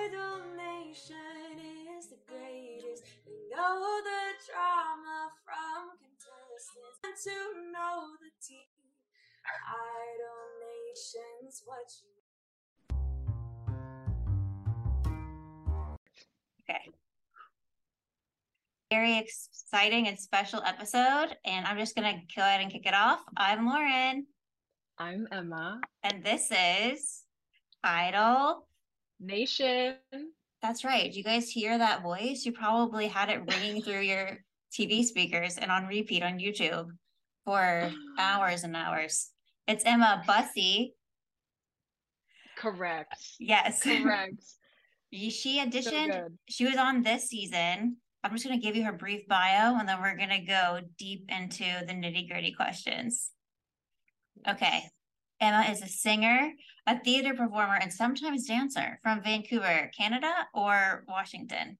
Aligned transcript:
Idol 0.00 0.40
Nation 0.56 1.60
is 1.98 2.06
the 2.08 2.16
greatest. 2.26 3.04
We 3.26 3.32
know 3.54 4.00
the 4.02 4.32
drama 4.50 5.28
from 5.44 5.90
contestants 6.00 7.00
and 7.04 7.14
to 7.24 7.70
know 7.70 8.16
the 8.20 8.30
team. 8.46 8.64
Idol 9.68 10.42
Nation's 10.64 11.62
what 11.66 11.92
you 12.00 12.08
Okay. 16.70 16.88
Very 18.90 19.18
exciting 19.18 20.08
and 20.08 20.18
special 20.18 20.62
episode, 20.62 21.36
and 21.44 21.66
I'm 21.66 21.76
just 21.78 21.94
gonna 21.94 22.22
go 22.34 22.42
ahead 22.42 22.62
and 22.62 22.72
kick 22.72 22.86
it 22.86 22.94
off. 22.94 23.22
I'm 23.36 23.66
Lauren, 23.66 24.26
I'm 24.98 25.28
Emma. 25.30 25.80
and 26.02 26.24
this 26.24 26.50
is 26.50 27.24
Idol. 27.84 28.66
Nation. 29.20 29.96
That's 30.62 30.84
right. 30.84 31.04
Did 31.04 31.16
you 31.16 31.24
guys 31.24 31.48
hear 31.50 31.78
that 31.78 32.02
voice? 32.02 32.44
You 32.44 32.52
probably 32.52 33.06
had 33.06 33.28
it 33.28 33.42
ringing 33.46 33.82
through 33.84 34.00
your 34.00 34.38
TV 34.72 35.04
speakers 35.04 35.58
and 35.58 35.70
on 35.70 35.86
repeat 35.86 36.22
on 36.22 36.38
YouTube 36.38 36.88
for 37.44 37.90
hours 38.18 38.64
and 38.64 38.76
hours. 38.76 39.30
It's 39.66 39.84
Emma 39.84 40.22
Busse. 40.26 40.92
Correct. 42.56 43.14
Yes. 43.38 43.82
Correct. 43.82 44.34
She 45.12 45.58
auditioned 45.58 46.12
good. 46.12 46.38
she 46.48 46.66
was 46.66 46.76
on 46.76 47.02
this 47.02 47.28
season. 47.28 47.96
I'm 48.22 48.30
just 48.30 48.46
going 48.46 48.60
to 48.60 48.64
give 48.64 48.76
you 48.76 48.84
her 48.84 48.92
brief 48.92 49.26
bio 49.26 49.76
and 49.76 49.88
then 49.88 50.00
we're 50.00 50.16
going 50.16 50.28
to 50.28 50.38
go 50.38 50.78
deep 50.98 51.24
into 51.28 51.64
the 51.64 51.92
nitty 51.92 52.30
gritty 52.30 52.52
questions. 52.52 53.30
Okay. 54.48 54.84
Emma 55.40 55.66
is 55.70 55.82
a 55.82 55.88
singer, 55.88 56.52
a 56.86 56.98
theater 57.00 57.34
performer, 57.34 57.78
and 57.80 57.92
sometimes 57.92 58.46
dancer 58.46 58.98
from 59.02 59.22
Vancouver, 59.22 59.90
Canada 59.96 60.32
or 60.54 61.04
Washington. 61.08 61.78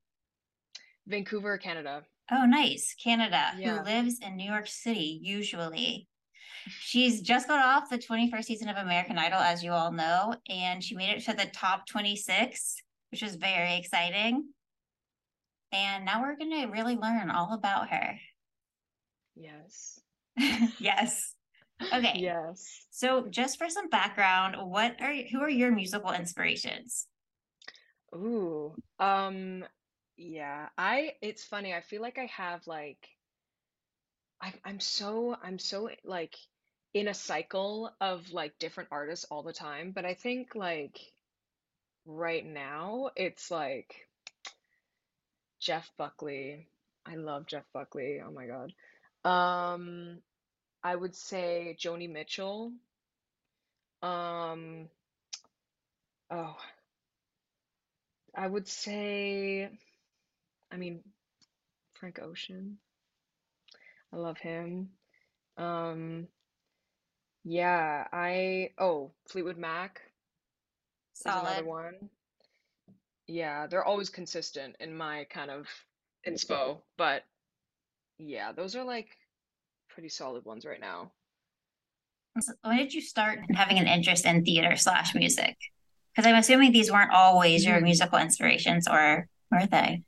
Vancouver, 1.07 1.59
Canada. 1.59 2.05
Oh, 2.31 2.47
nice. 2.47 2.95
Canada, 3.03 3.53
Yeah. 3.59 3.79
who 3.79 3.85
lives 3.85 4.19
in 4.21 4.37
New 4.37 4.49
York 4.51 4.69
City, 4.69 5.19
usually. 5.23 6.07
She's 6.69 7.23
just 7.23 7.49
got 7.49 7.65
off 7.65 7.91
the 7.91 7.99
21st 7.99 8.45
season 8.45 8.69
of 8.69 8.77
American 8.77 9.19
Idol, 9.19 9.41
as 9.41 9.65
you 9.65 9.73
all 9.73 9.93
know, 9.93 10.37
and 10.49 10.85
she 10.85 10.95
made 10.95 11.17
it 11.17 11.25
to 11.25 11.33
the 11.33 11.47
top 11.47 11.87
26, 11.87 12.77
which 13.11 13.23
was 13.23 13.37
very 13.37 13.77
exciting. 13.77 14.53
And 15.73 16.05
now 16.05 16.21
we're 16.23 16.37
going 16.37 16.51
to 16.61 16.67
really 16.67 16.97
learn 16.97 17.31
all 17.31 17.53
about 17.55 17.89
her. 17.91 18.19
Yes. 19.35 20.01
yes. 20.79 21.35
Okay. 21.83 22.13
Yes. 22.15 22.87
So, 22.91 23.27
just 23.29 23.59
for 23.59 23.69
some 23.69 23.89
background, 23.89 24.57
what 24.71 25.01
are 25.01 25.15
who 25.31 25.41
are 25.41 25.49
your 25.51 25.73
musical 25.73 26.13
inspirations? 26.13 27.07
Ooh. 28.15 28.75
Um, 28.99 29.65
yeah. 30.17 30.69
I 30.77 31.15
it's 31.23 31.45
funny. 31.45 31.75
I 31.75 31.81
feel 31.81 32.03
like 32.03 32.19
I 32.19 32.27
have 32.27 32.67
like 32.67 33.09
I 34.41 34.53
I'm 34.65 34.81
so 34.81 35.37
I'm 35.43 35.59
so 35.59 35.91
like 36.05 36.37
in 36.93 37.09
a 37.09 37.15
cycle 37.15 37.95
of 38.01 38.33
like 38.33 38.59
different 38.59 38.91
artists 38.93 39.27
all 39.31 39.43
the 39.43 39.53
time, 39.53 39.93
but 39.93 40.05
I 40.05 40.15
think 40.15 40.55
like 40.55 41.01
right 42.07 42.45
now 42.45 43.11
it's 43.17 43.51
like 43.51 43.95
Jeff 45.61 45.91
Buckley. 45.97 46.69
I 47.07 47.17
love 47.17 47.47
Jeff 47.47 47.65
Buckley. 47.73 48.21
Oh 48.27 48.33
my 48.33 48.47
God. 48.47 48.73
Um, 49.25 50.21
I 50.83 50.97
would 50.97 51.15
say 51.15 51.77
Joni 51.79 52.11
Mitchell. 52.11 52.73
Um, 54.03 54.89
oh, 56.31 56.57
I 58.35 58.47
would 58.47 58.67
say, 58.67 59.69
I 60.73 60.77
mean, 60.77 61.03
Frank 61.95 62.21
Ocean. 62.23 62.79
I 64.13 64.17
love 64.17 64.39
him. 64.39 64.91
Um, 65.57 66.29
yeah, 67.45 68.07
I, 68.13 68.71
oh, 68.79 69.13
Fleetwood 69.29 69.59
Mac 69.59 70.01
is 71.15 71.23
another 71.27 71.49
Solid. 71.49 71.67
one. 71.67 72.11
Yeah, 73.27 73.67
they're 73.67 73.85
always 73.85 74.09
consistent 74.09 74.77
in 74.81 74.97
my 74.97 75.27
kind 75.31 75.51
of 75.51 75.69
inspo, 76.27 76.79
but 76.97 77.23
yeah, 78.19 78.53
those 78.53 78.75
are 78.75 78.85
like 78.85 79.09
pretty 79.91 80.09
solid 80.09 80.45
ones 80.45 80.65
right 80.65 80.81
now. 80.81 81.13
When 82.63 82.77
did 82.77 82.95
you 82.95 83.01
start 83.01 83.41
having 83.55 83.79
an 83.79 83.89
interest 83.89 84.25
in 84.25 84.45
theater 84.45 84.77
slash 84.77 85.15
music? 85.15 85.57
Because 86.15 86.27
I'm 86.29 86.37
assuming 86.37 86.73
these 86.73 86.91
weren't 86.91 87.13
always 87.13 87.65
your 87.65 87.81
musical 87.81 88.19
inspirations, 88.19 88.87
or 88.89 89.29
were 89.51 89.67
they? 89.67 90.03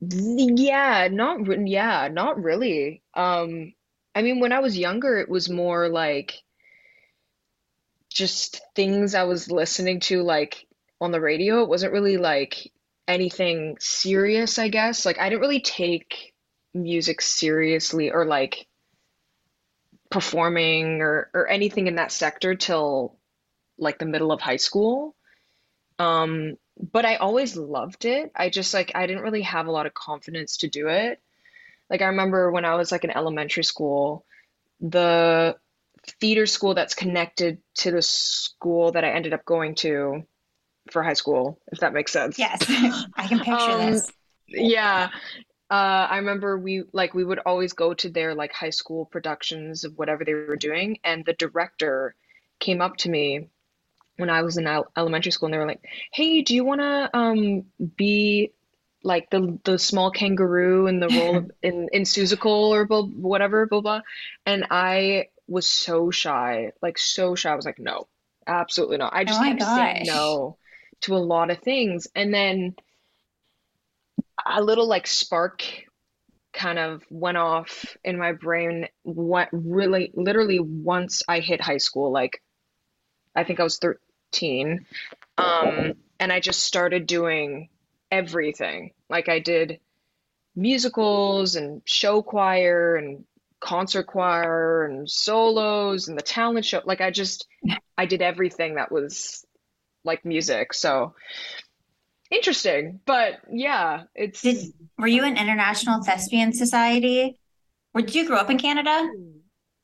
Yeah, 0.00 1.08
not 1.10 1.40
yeah, 1.66 2.08
not 2.12 2.42
really. 2.42 3.02
Um, 3.14 3.72
I 4.14 4.22
mean, 4.22 4.40
when 4.40 4.52
I 4.52 4.60
was 4.60 4.76
younger, 4.76 5.18
it 5.18 5.28
was 5.28 5.48
more 5.48 5.88
like 5.88 6.42
just 8.10 8.60
things 8.74 9.14
I 9.14 9.24
was 9.24 9.50
listening 9.50 10.00
to 10.00 10.22
like 10.22 10.66
on 11.00 11.12
the 11.12 11.20
radio. 11.20 11.62
It 11.62 11.68
wasn't 11.68 11.92
really 11.92 12.16
like 12.16 12.72
anything 13.06 13.76
serious, 13.78 14.58
I 14.58 14.68
guess. 14.68 15.06
Like 15.06 15.18
I 15.18 15.28
didn't 15.28 15.42
really 15.42 15.60
take 15.60 16.34
music 16.74 17.20
seriously 17.20 18.10
or 18.10 18.26
like 18.26 18.66
performing 20.10 21.00
or 21.02 21.30
or 21.34 21.48
anything 21.48 21.86
in 21.86 21.96
that 21.96 22.12
sector 22.12 22.54
till 22.54 23.18
like 23.78 23.98
the 23.98 24.06
middle 24.06 24.32
of 24.32 24.40
high 24.40 24.56
school. 24.56 25.16
Um, 25.98 26.54
but 26.92 27.04
I 27.06 27.16
always 27.16 27.56
loved 27.56 28.04
it. 28.04 28.32
I 28.36 28.50
just 28.50 28.74
like 28.74 28.92
I 28.94 29.06
didn't 29.06 29.22
really 29.22 29.42
have 29.42 29.66
a 29.66 29.72
lot 29.72 29.86
of 29.86 29.94
confidence 29.94 30.58
to 30.58 30.68
do 30.68 30.88
it. 30.88 31.20
Like 31.90 32.02
I 32.02 32.06
remember 32.06 32.50
when 32.50 32.64
I 32.64 32.74
was 32.76 32.92
like 32.92 33.04
in 33.04 33.10
elementary 33.10 33.64
school, 33.64 34.24
the 34.80 35.56
theater 36.20 36.46
school 36.46 36.74
that's 36.74 36.94
connected 36.94 37.58
to 37.76 37.90
the 37.92 38.02
school 38.02 38.92
that 38.92 39.04
I 39.04 39.10
ended 39.10 39.34
up 39.34 39.44
going 39.44 39.74
to 39.76 40.24
for 40.90 41.02
high 41.02 41.14
school, 41.14 41.60
if 41.72 41.80
that 41.80 41.92
makes 41.92 42.12
sense. 42.12 42.38
Yes, 42.38 42.66
I 43.16 43.26
can 43.28 43.40
picture 43.40 43.76
Um, 43.76 43.76
this. 43.76 44.12
Yeah. 44.48 45.10
Uh, 45.70 46.06
I 46.10 46.16
remember 46.18 46.56
we 46.58 46.84
like 46.92 47.12
we 47.14 47.24
would 47.24 47.40
always 47.40 47.72
go 47.72 47.92
to 47.94 48.08
their 48.08 48.34
like 48.34 48.52
high 48.52 48.70
school 48.70 49.04
productions 49.06 49.84
of 49.84 49.98
whatever 49.98 50.24
they 50.24 50.34
were 50.34 50.56
doing, 50.56 50.98
and 51.02 51.24
the 51.24 51.32
director 51.32 52.14
came 52.60 52.80
up 52.80 52.96
to 52.98 53.10
me 53.10 53.48
when 54.16 54.30
I 54.30 54.42
was 54.42 54.58
in 54.58 54.66
elementary 54.96 55.32
school, 55.32 55.48
and 55.48 55.54
they 55.54 55.58
were 55.58 55.66
like, 55.66 55.84
"Hey, 56.12 56.42
do 56.42 56.54
you 56.54 56.64
want 56.64 56.80
to 56.82 57.16
um 57.16 57.66
be 57.96 58.52
like 59.02 59.30
the 59.30 59.58
the 59.64 59.78
small 59.78 60.10
kangaroo 60.10 60.86
in 60.86 61.00
the 61.00 61.10
role 61.10 61.36
of 61.38 61.50
in 61.62 61.88
in 61.92 62.02
Seussical 62.04 62.70
or 62.70 62.86
blah, 62.86 63.02
whatever, 63.04 63.66
blah 63.66 63.80
blah?" 63.80 64.02
And 64.46 64.66
I 64.70 65.28
was 65.48 65.68
so 65.70 66.10
shy, 66.10 66.72
like 66.82 66.98
so 66.98 67.34
shy. 67.34 67.50
I 67.52 67.56
was 67.56 67.66
like, 67.66 67.78
"No, 67.80 68.08
absolutely 68.46 68.98
not." 68.98 69.14
I 69.14 69.24
just 69.24 69.42
Oh 69.42 69.44
kept 69.44 69.62
saying 69.62 69.98
gosh. 69.98 70.02
no 70.04 70.58
to 71.02 71.16
a 71.16 71.18
lot 71.18 71.50
of 71.50 71.60
things, 71.60 72.08
and 72.14 72.32
then 72.34 72.76
a 74.48 74.62
little 74.62 74.86
like 74.86 75.06
spark 75.06 75.64
kind 76.52 76.78
of 76.78 77.02
went 77.10 77.36
off 77.36 77.96
in 78.02 78.18
my 78.18 78.32
brain 78.32 78.88
what 79.02 79.48
really 79.52 80.10
literally 80.14 80.58
once 80.58 81.22
I 81.28 81.40
hit 81.40 81.60
high 81.60 81.76
school 81.78 82.10
like 82.10 82.42
I 83.34 83.44
think 83.44 83.60
I 83.60 83.64
was 83.64 83.78
13 83.78 84.86
um 85.36 85.92
and 86.18 86.32
I 86.32 86.40
just 86.40 86.62
started 86.62 87.06
doing 87.06 87.68
everything. 88.10 88.92
Like 89.08 89.28
I 89.28 89.38
did 89.38 89.80
musicals 90.54 91.56
and 91.56 91.82
show 91.84 92.22
choir 92.22 92.96
and 92.96 93.24
concert 93.60 94.04
choir 94.04 94.84
and 94.84 95.10
solos 95.10 96.08
and 96.08 96.18
the 96.18 96.22
talent 96.22 96.64
show. 96.64 96.82
Like 96.84 97.00
I 97.00 97.10
just 97.10 97.46
I 97.96 98.06
did 98.06 98.22
everything 98.22 98.76
that 98.76 98.92
was 98.92 99.44
like 100.04 100.24
music. 100.24 100.72
So 100.72 101.14
interesting 102.30 103.00
but 103.06 103.34
yeah 103.52 104.04
it's 104.14 104.42
Did 104.42 104.72
were 104.98 105.06
you 105.06 105.24
an 105.24 105.36
International 105.36 106.02
Thespian 106.02 106.52
Society? 106.52 107.38
Or 107.94 108.00
did 108.00 108.14
you 108.14 108.26
grow 108.26 108.38
up 108.38 108.50
in 108.50 108.58
Canada? 108.58 109.08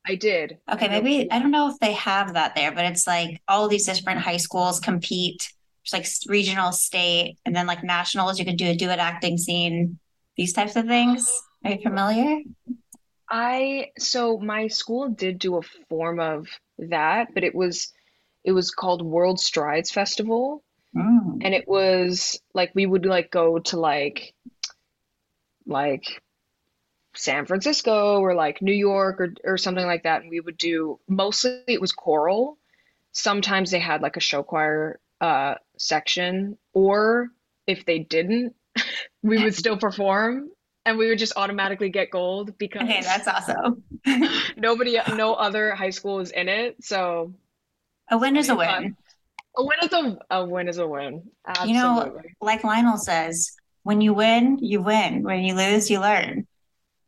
I 0.06 0.16
did. 0.16 0.58
Okay, 0.72 0.88
maybe 0.88 1.30
I 1.30 1.38
don't 1.38 1.50
know 1.50 1.70
if 1.70 1.78
they 1.78 1.92
have 1.92 2.34
that 2.34 2.54
there, 2.54 2.72
but 2.72 2.84
it's 2.84 3.06
like 3.06 3.40
all 3.46 3.68
these 3.68 3.86
different 3.86 4.20
high 4.20 4.36
schools 4.36 4.80
compete. 4.80 5.52
It's 5.84 5.92
like 5.92 6.06
regional, 6.28 6.72
state, 6.72 7.38
and 7.44 7.54
then 7.54 7.66
like 7.66 7.84
nationals. 7.84 8.38
You 8.38 8.44
could 8.44 8.56
do 8.56 8.70
a 8.70 8.74
duet 8.74 8.98
acting 8.98 9.38
scene, 9.38 9.98
these 10.36 10.52
types 10.52 10.76
of 10.76 10.86
things. 10.86 11.30
Are 11.64 11.72
you 11.72 11.82
familiar? 11.82 12.40
I 13.30 13.90
so 13.98 14.38
my 14.38 14.66
school 14.66 15.08
did 15.08 15.38
do 15.38 15.56
a 15.56 15.62
form 15.88 16.20
of 16.20 16.48
that, 16.78 17.28
but 17.32 17.44
it 17.44 17.54
was 17.54 17.92
it 18.44 18.52
was 18.52 18.72
called 18.72 19.02
World 19.02 19.38
Strides 19.38 19.90
Festival, 19.90 20.64
Mm. 20.94 21.42
and 21.42 21.54
it 21.54 21.66
was 21.68 22.40
like 22.54 22.72
we 22.74 22.86
would 22.86 23.06
like 23.06 23.30
go 23.30 23.58
to 23.58 23.78
like 23.80 24.34
like 25.66 26.22
San 27.14 27.46
Francisco 27.46 28.20
or 28.20 28.34
like 28.34 28.62
New 28.62 28.74
York 28.74 29.20
or 29.20 29.34
or 29.44 29.58
something 29.58 29.86
like 29.86 30.04
that, 30.04 30.22
and 30.22 30.30
we 30.30 30.40
would 30.40 30.58
do 30.58 31.00
mostly 31.08 31.62
it 31.68 31.80
was 31.80 31.92
choral. 31.92 32.58
Sometimes 33.12 33.70
they 33.70 33.80
had 33.80 34.02
like 34.02 34.16
a 34.16 34.20
show 34.20 34.42
choir 34.42 35.00
uh 35.20 35.56
section, 35.78 36.58
or 36.74 37.30
if 37.66 37.84
they 37.86 38.00
didn't, 38.00 38.54
we 39.22 39.38
would 39.38 39.54
still 39.56 39.78
perform 39.78 40.50
and 40.86 40.98
we 40.98 41.08
would 41.08 41.18
just 41.18 41.34
automatically 41.36 41.90
get 41.90 42.10
gold 42.10 42.58
because 42.58 42.82
Okay, 42.82 43.02
that's 43.02 43.28
awesome. 43.28 43.84
nobody, 44.56 44.98
no 45.08 45.34
other 45.34 45.74
high 45.74 45.90
school 45.90 46.20
is 46.20 46.30
in 46.30 46.48
it. 46.48 46.82
So 46.84 47.34
A 48.12 48.16
win 48.16 48.36
is 48.36 48.48
a 48.48 48.54
Funny, 48.54 48.54
win. 48.54 48.96
A 49.56 49.64
win 49.64 49.78
is 49.82 49.92
a, 49.92 50.18
a 50.30 50.44
win 50.44 50.68
is 50.68 50.78
a 50.78 50.86
win. 50.86 51.22
You 51.66 51.74
know, 51.74 52.18
like 52.40 52.64
Lionel 52.64 52.96
says, 52.96 53.52
when 53.82 54.00
you 54.00 54.14
win, 54.14 54.58
you 54.60 54.82
win. 54.82 55.22
When 55.22 55.40
you 55.42 55.54
lose, 55.54 55.90
you 55.90 56.00
learn. 56.00 56.46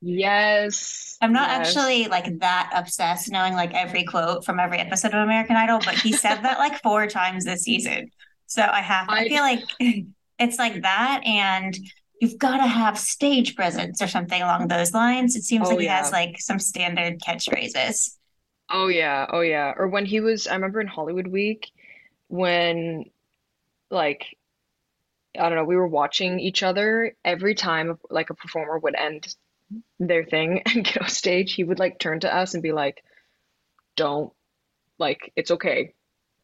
Yes. 0.00 1.17
I'm 1.23 1.32
not 1.32 1.49
yes. 1.49 1.69
actually 1.69 2.06
like 2.08 2.41
that 2.41 2.70
obsessed 2.75 3.31
knowing 3.31 3.55
like 3.55 3.73
every 3.73 4.05
quote 4.05 4.44
from 4.44 4.61
every 4.61 4.79
episode 4.79 5.14
of 5.14 5.23
American 5.23 5.56
Idol, 5.56 5.81
but 5.85 5.94
he 5.94 6.12
said 6.12 6.43
that 6.43 6.58
like 6.58 6.82
four 6.82 7.06
times 7.08 7.44
this 7.44 7.62
season. 7.62 8.11
So 8.47 8.62
I 8.62 8.82
have, 8.82 9.08
I 9.08 9.20
I- 9.20 9.29
feel 9.29 9.40
like 9.43 9.62
it's 10.38 10.58
like 10.58 10.82
that, 10.82 11.23
and 11.25 11.76
you've 12.20 12.38
got 12.38 12.58
to 12.58 12.67
have 12.67 12.99
stage 12.99 13.56
presence 13.56 14.02
or 14.02 14.08
something 14.08 14.43
along 14.43 14.69
those 14.69 14.93
lines. 14.93 15.37
It 15.37 15.44
seems 15.44 15.69
Oh, 15.69 15.70
like 15.70 15.81
he 15.81 15.87
has 15.87 16.12
like 16.12 16.38
some 16.38 16.58
standard 16.58 17.20
catchphrases. 17.20 18.17
Oh 18.70 18.88
yeah, 18.88 19.26
oh 19.31 19.40
yeah. 19.40 19.73
Or 19.76 19.88
when 19.88 20.05
he 20.06 20.20
was, 20.20 20.47
I 20.47 20.55
remember 20.55 20.81
in 20.81 20.87
Hollywood 20.87 21.26
Week 21.29 21.70
when 22.34 23.04
like 23.90 24.36
I 25.38 25.48
don't 25.48 25.56
know, 25.56 25.64
we 25.64 25.76
were 25.76 25.86
watching 25.86 26.38
each 26.38 26.62
other 26.62 27.16
every 27.25 27.54
time 27.54 27.98
like 28.10 28.31
a 28.31 28.34
performer 28.34 28.78
would 28.78 28.94
end 28.94 29.34
their 29.98 30.25
thing 30.25 30.62
and 30.66 30.84
get 30.84 31.02
off 31.02 31.10
stage, 31.10 31.54
he 31.54 31.64
would 31.64 31.78
like 31.78 31.98
turn 31.98 32.20
to 32.20 32.34
us 32.34 32.54
and 32.54 32.62
be 32.62 32.72
like, 32.72 33.04
"Don't 33.96 34.32
like 34.98 35.32
it's 35.36 35.50
okay. 35.52 35.94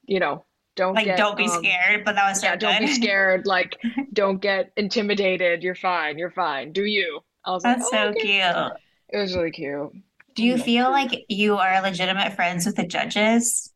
You 0.07 0.21
know, 0.21 0.45
don't 0.77 0.95
Like, 0.95 1.07
get 1.07 1.19
don't 1.19 1.37
be 1.37 1.45
um, 1.45 1.51
scared, 1.51 2.05
but 2.05 2.15
that 2.17 2.29
was 2.29 2.41
so 2.41 2.49
yeah, 2.49 2.57
don't 2.57 2.81
be 2.81 2.87
scared. 2.95 3.47
Like, 3.47 3.77
don't 4.13 4.41
get 4.41 4.73
intimidated. 4.77 5.63
You're 5.63 5.75
fine. 5.75 6.19
You're 6.19 6.31
fine. 6.31 6.73
Do 6.73 6.85
you?" 6.85 7.21
I 7.45 7.53
was 7.53 7.65
like, 7.65 7.79
That's 7.79 7.89
"Oh, 7.89 7.91
so 7.93 8.09
okay." 8.09 8.21
cute. 8.21 8.73
It 9.11 9.19
was 9.19 9.35
really 9.35 9.51
cute. 9.51 9.93
Do 10.37 10.45
you 10.45 10.59
feel 10.59 10.91
like 10.91 11.27
you 11.29 11.57
are 11.59 11.83
legitimate 11.83 12.35
friends 12.35 12.67
with 12.67 12.77
the 12.77 12.87
judges? 12.87 13.73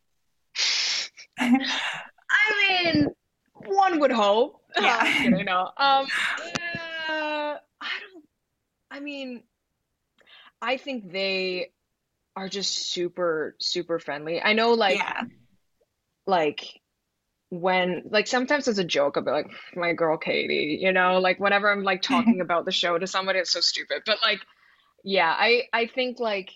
I 1.38 2.84
mean, 2.92 3.08
one 3.54 4.00
would 4.00 4.12
hope. 4.12 4.62
Yeah. 4.80 5.04
Kidding, 5.22 5.44
no. 5.44 5.70
Um, 5.76 6.06
uh, 7.08 7.56
I 7.58 7.58
don't. 8.00 8.24
I 8.90 9.00
mean, 9.00 9.42
I 10.62 10.76
think 10.76 11.12
they 11.12 11.72
are 12.36 12.48
just 12.48 12.90
super, 12.90 13.56
super 13.60 13.98
friendly. 13.98 14.40
I 14.40 14.52
know, 14.54 14.72
like, 14.72 14.98
Yeah. 14.98 15.22
like 16.26 16.80
when, 17.50 18.02
like, 18.10 18.26
sometimes 18.26 18.66
as 18.66 18.78
a 18.78 18.84
joke, 18.84 19.16
I'll 19.16 19.24
be 19.24 19.30
like, 19.30 19.50
my 19.76 19.92
girl 19.92 20.16
Katy, 20.16 20.78
you 20.80 20.92
know, 20.92 21.18
like 21.18 21.38
whenever 21.38 21.70
I'm 21.70 21.82
like 21.84 22.02
talking 22.02 22.40
about 22.40 22.64
the 22.64 22.72
show 22.72 22.98
to 22.98 23.06
somebody, 23.06 23.38
it's 23.38 23.52
so 23.52 23.60
stupid. 23.60 24.02
But 24.06 24.18
like, 24.22 24.40
yeah, 25.04 25.34
I 25.36 25.64
I 25.72 25.86
think 25.86 26.18
like 26.18 26.50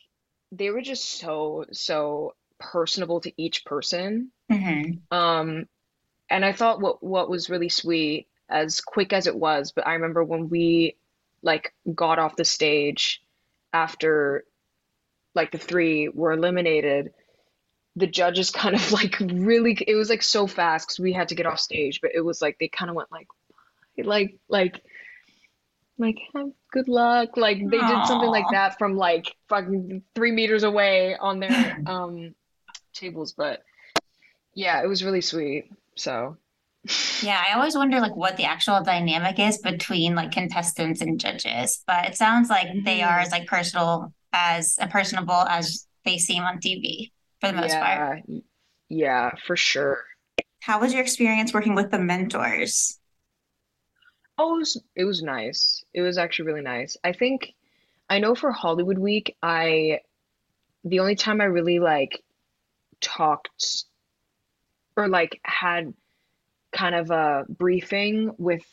they 0.53 0.71
were 0.71 0.81
just 0.81 1.05
so, 1.21 1.67
so 1.73 2.35
personable 2.59 3.21
to 3.21 3.33
each 3.37 3.65
person. 3.65 4.33
Hmm 4.51 5.01
Um, 5.11 5.67
and 6.31 6.45
I 6.45 6.53
thought 6.53 6.81
what 6.81 7.03
what 7.03 7.31
was 7.31 7.51
really 7.51 7.69
sweet, 7.69 8.29
as 8.49 8.81
quick 8.81 9.13
as 9.13 9.27
it 9.27 9.37
was, 9.37 9.73
but 9.73 9.87
I 9.87 9.95
remember 9.95 10.25
when 10.25 10.49
we 10.49 10.97
like 11.43 11.75
got 11.95 12.19
off 12.19 12.37
the 12.37 12.45
stage 12.45 13.23
after 13.73 14.45
like 15.35 15.53
the 15.53 15.59
three 15.59 16.09
were 16.09 16.33
eliminated, 16.33 17.13
the 17.97 18.07
judges 18.07 18.51
kind 18.53 18.75
of 18.77 18.93
like 18.93 19.17
really 19.21 19.79
it 19.87 19.97
was 19.97 20.11
like 20.11 20.23
so 20.23 20.47
fast 20.47 20.89
because 20.89 21.01
we 21.01 21.13
had 21.13 21.29
to 21.29 21.35
get 21.37 21.47
off 21.47 21.61
stage, 21.61 22.01
but 22.03 22.13
it 22.15 22.23
was 22.23 22.43
like 22.43 22.59
they 22.61 22.69
kind 22.69 22.91
of 22.91 22.97
went 22.97 23.13
like 23.13 23.29
like 23.99 24.39
like 24.49 24.83
like 25.99 26.19
have 26.35 26.51
good 26.73 26.89
luck. 26.89 27.37
Like 27.37 27.59
they 27.71 27.85
did 27.85 28.07
something 28.07 28.31
like 28.31 28.51
that 28.51 28.79
from 28.79 28.97
like 28.97 29.35
fucking 29.49 30.03
three 30.15 30.33
meters 30.33 30.63
away 30.63 31.17
on 31.17 31.41
their 31.41 31.79
um 31.87 32.35
tables, 32.95 33.33
but 33.33 33.63
yeah, 34.59 34.83
it 34.83 34.89
was 34.89 35.05
really 35.05 35.21
sweet. 35.21 35.71
So 35.95 36.37
Yeah, 37.21 37.43
I 37.45 37.55
always 37.55 37.77
wonder 37.77 38.01
like 38.01 38.15
what 38.17 38.37
the 38.37 38.45
actual 38.45 38.83
dynamic 38.83 39.39
is 39.41 39.59
between 39.59 40.15
like 40.15 40.31
contestants 40.33 41.01
and 41.01 41.19
judges, 41.19 41.83
but 41.87 42.07
it 42.07 42.17
sounds 42.17 42.49
like 42.49 42.69
they 42.85 43.03
are 43.03 43.19
as 43.19 43.33
like 43.33 43.47
personal 43.47 44.13
as 44.33 44.79
uh, 44.81 44.87
personable 44.87 45.35
as 45.49 45.87
they 46.05 46.19
seem 46.19 46.45
on 46.45 46.61
TV 46.61 47.13
for 47.41 47.49
the 47.49 47.55
most 47.55 47.81
part. 47.81 48.05
yeah, 48.05 48.21
y- 48.27 48.43
yeah, 48.89 49.31
for 49.47 49.57
sure. 49.57 50.05
How 50.61 50.81
was 50.81 50.93
your 50.93 51.03
experience 51.03 51.53
working 51.53 51.75
with 51.75 51.91
the 51.91 51.99
mentors? 51.99 52.99
Oh, 54.39 54.55
it 54.57 54.59
was, 54.59 54.83
it 54.97 55.05
was 55.05 55.23
nice. 55.23 55.85
It 55.93 56.03
was 56.03 56.19
actually 56.19 56.47
really 56.47 56.63
nice. 56.63 56.97
I 57.05 57.13
think 57.13 57.55
I 58.11 58.19
know 58.21 58.35
for 58.35 58.53
Hollywood 58.53 58.99
Week, 58.99 59.37
I 59.43 60.01
the 60.85 61.01
only 61.01 61.17
time 61.17 61.41
I 61.41 61.47
really 61.47 61.79
like 61.81 62.23
talked 63.01 63.85
or 64.99 65.09
like 65.09 65.41
had 65.45 65.95
kind 66.73 66.95
of 66.95 67.11
a 67.11 67.47
briefing 67.49 68.33
with 68.37 68.65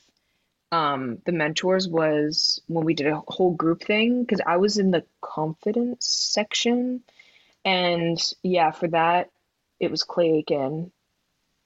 um 0.72 1.20
the 1.26 1.32
mentors 1.32 1.88
was 1.88 2.62
when 2.68 2.84
we 2.84 2.96
did 2.96 3.08
a 3.08 3.22
whole 3.28 3.54
group 3.54 3.84
thing 3.84 4.24
because 4.24 4.42
I 4.46 4.58
was 4.58 4.78
in 4.78 4.92
the 4.92 5.06
confidence 5.22 6.08
section. 6.08 7.04
And 7.64 8.20
yeah, 8.44 8.72
for 8.72 8.88
that 8.90 9.30
it 9.80 9.92
was 9.92 10.04
Clay 10.04 10.40
Aiken 10.40 10.92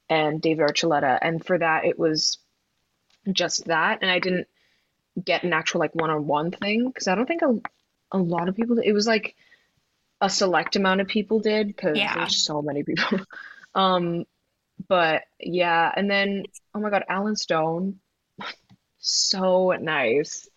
and 0.10 0.42
David 0.42 0.68
Archuleta. 0.68 1.18
And 1.22 1.44
for 1.44 1.58
that 1.58 1.86
it 1.86 1.98
was 1.98 2.38
just 3.32 3.66
that. 3.66 4.00
And 4.02 4.12
I 4.12 4.20
didn't 4.20 4.48
get 5.24 5.44
an 5.44 5.54
actual 5.54 5.80
like 5.80 5.96
one-on-one 5.96 6.52
thing 6.52 6.88
because 6.88 7.08
I 7.08 7.16
don't 7.16 7.26
think 7.28 7.42
a, 7.42 7.60
a 8.12 8.18
lot 8.18 8.50
of 8.50 8.56
people 8.56 8.78
it 8.80 8.92
was 8.92 9.08
like 9.08 9.36
a 10.22 10.30
select 10.30 10.76
amount 10.76 11.00
of 11.02 11.08
people 11.08 11.40
did 11.40 11.68
because 11.68 11.98
Yeah. 11.98 12.14
there's 12.16 12.38
so 12.44 12.62
many 12.62 12.84
people. 12.84 13.20
Um 13.76 14.26
but 14.90 15.22
yeah 15.40 15.92
and 15.96 16.10
then 16.12 16.44
oh 16.76 16.80
my 16.80 16.90
God 16.90 17.04
Alan 17.08 17.36
Stone 17.36 18.00
so 18.98 19.72
nice 19.80 20.50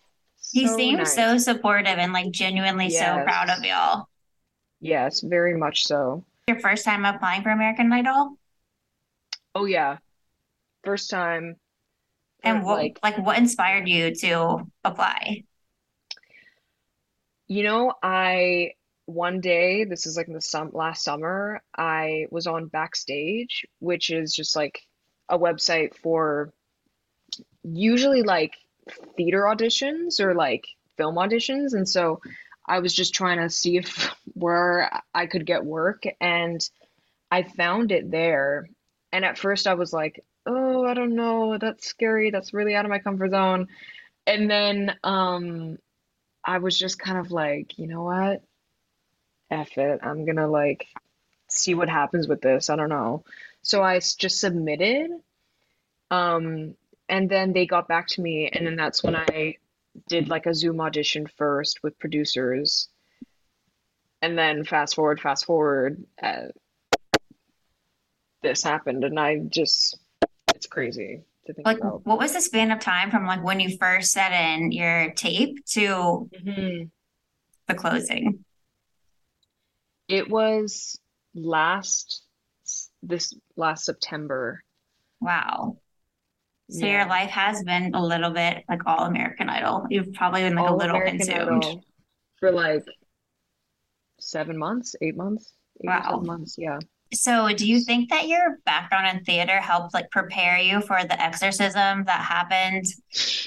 He 0.51 0.67
seems 0.67 0.97
nice 0.97 1.15
so 1.15 1.37
supportive 1.37 1.97
and 1.97 2.11
like 2.11 2.31
genuinely 2.31 2.89
so 2.89 3.21
proud 3.23 3.49
of 3.49 3.63
y'all. 3.63 4.07
yes 4.81 5.21
very 5.21 5.55
much 5.57 5.85
so 5.87 6.25
Your 6.47 6.59
first 6.59 6.83
time 6.83 7.05
applying 7.05 7.43
for 7.43 7.49
American 7.51 7.91
Idol? 7.93 8.37
oh 9.55 9.65
yeah 9.65 9.97
first 10.83 11.09
time 11.09 11.55
And 12.43 12.63
what 12.65 12.77
like 12.79 12.99
like 13.03 13.17
what 13.19 13.37
inspired 13.37 13.87
you 13.87 14.13
to 14.15 14.67
apply? 14.83 15.43
You 17.47 17.63
know, 17.63 17.93
I 18.01 18.71
one 19.05 19.41
day, 19.41 19.83
this 19.83 20.05
is 20.05 20.15
like 20.15 20.27
the 20.27 20.41
sum 20.41 20.71
last 20.73 21.03
summer, 21.03 21.61
I 21.77 22.27
was 22.31 22.47
on 22.47 22.67
Backstage, 22.67 23.65
which 23.79 24.09
is 24.09 24.33
just 24.33 24.55
like 24.55 24.81
a 25.29 25.37
website 25.37 25.95
for 25.95 26.53
usually 27.63 28.23
like 28.23 28.53
theater 29.17 29.43
auditions 29.43 30.19
or 30.19 30.33
like 30.35 30.65
film 30.97 31.15
auditions. 31.15 31.73
And 31.73 31.87
so 31.87 32.21
I 32.65 32.79
was 32.79 32.93
just 32.93 33.13
trying 33.13 33.39
to 33.39 33.49
see 33.49 33.77
if 33.77 34.13
where 34.33 34.89
I 35.13 35.25
could 35.25 35.45
get 35.45 35.65
work 35.65 36.03
and 36.21 36.61
I 37.29 37.43
found 37.43 37.91
it 37.91 38.09
there. 38.09 38.67
And 39.11 39.25
at 39.25 39.37
first 39.37 39.67
I 39.67 39.73
was 39.73 39.91
like, 39.91 40.23
oh, 40.45 40.85
I 40.85 40.93
don't 40.93 41.15
know, 41.15 41.57
that's 41.57 41.87
scary. 41.87 42.31
That's 42.31 42.53
really 42.53 42.75
out 42.75 42.85
of 42.85 42.91
my 42.91 42.99
comfort 42.99 43.31
zone. 43.31 43.67
And 44.25 44.49
then 44.49 44.95
um 45.03 45.77
I 46.45 46.57
was 46.57 46.77
just 46.77 46.99
kind 46.99 47.17
of 47.17 47.31
like, 47.31 47.77
you 47.77 47.87
know 47.87 48.03
what? 48.03 48.43
F 49.53 49.77
it. 49.77 49.99
I'm 50.03 50.25
gonna 50.25 50.47
like 50.47 50.87
see 51.49 51.73
what 51.75 51.89
happens 51.89 52.27
with 52.27 52.41
this. 52.41 52.69
I 52.69 52.75
don't 52.75 52.89
know. 52.89 53.23
So 53.61 53.81
I 53.83 53.99
just 53.99 54.39
submitted. 54.39 55.11
Um, 56.11 56.75
and 57.09 57.29
then 57.29 57.53
they 57.53 57.65
got 57.65 57.87
back 57.87 58.07
to 58.09 58.21
me, 58.21 58.49
and 58.49 58.65
then 58.65 58.75
that's 58.75 59.03
when 59.03 59.15
I 59.15 59.55
did 60.07 60.27
like 60.29 60.45
a 60.45 60.53
Zoom 60.53 60.81
audition 60.81 61.27
first 61.37 61.83
with 61.83 61.97
producers. 61.99 62.89
And 64.21 64.37
then 64.37 64.63
fast 64.63 64.95
forward, 64.95 65.19
fast 65.19 65.45
forward, 65.45 66.03
uh, 66.21 66.47
this 68.41 68.63
happened, 68.63 69.03
and 69.03 69.19
I 69.19 69.37
just, 69.39 69.97
it's 70.55 70.65
crazy 70.67 71.23
to 71.45 71.53
think 71.53 71.65
Like 71.65 71.79
about. 71.79 72.05
what 72.05 72.19
was 72.19 72.33
the 72.33 72.41
span 72.41 72.71
of 72.71 72.79
time 72.79 73.11
from 73.11 73.25
like 73.25 73.43
when 73.43 73.59
you 73.59 73.77
first 73.77 74.11
set 74.11 74.31
in 74.31 74.71
your 74.71 75.11
tape 75.11 75.65
to 75.71 76.29
Mhm. 76.41 76.89
the 77.67 77.73
closing? 77.75 78.42
It 80.13 80.29
was 80.29 80.99
last 81.33 82.21
this 83.01 83.33
last 83.57 83.83
September. 83.85 84.61
Wow. 85.19 85.77
So 86.69 86.85
your 86.85 87.07
life 87.07 87.31
has 87.31 87.63
been 87.63 87.95
a 87.95 88.05
little 88.05 88.29
bit 88.29 88.63
like 88.69 88.81
all 88.85 89.05
American 89.05 89.49
Idol. 89.49 89.87
You've 89.89 90.13
probably 90.13 90.41
been 90.41 90.55
like 90.55 90.69
a 90.69 90.73
little 90.75 90.95
American 90.95 91.17
consumed. 91.17 91.63
Idol 91.65 91.83
for 92.39 92.51
like 92.51 92.83
seven 94.19 94.55
months, 94.57 94.95
eight 95.01 95.17
months, 95.17 95.51
eight 95.83 95.87
Wow. 95.87 96.21
months. 96.23 96.55
Yeah. 96.59 96.77
so 97.13 97.49
do 97.55 97.67
you 97.67 97.79
think 97.81 98.09
that 98.11 98.27
your 98.27 98.59
background 98.65 99.17
in 99.17 99.23
theater 99.25 99.59
helped 99.59 99.95
like 99.95 100.11
prepare 100.11 100.59
you 100.59 100.79
for 100.81 101.03
the 101.03 101.19
exorcism 101.19 102.03
that 102.05 102.21
happened 102.21 102.85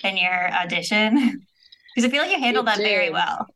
in 0.02 0.16
your 0.16 0.52
audition? 0.52 1.44
Because 1.94 2.10
I 2.10 2.12
feel 2.12 2.22
like 2.24 2.30
you 2.32 2.38
handled 2.38 2.66
It 2.68 2.76
that 2.76 2.78
very 2.78 3.08
well. 3.08 3.46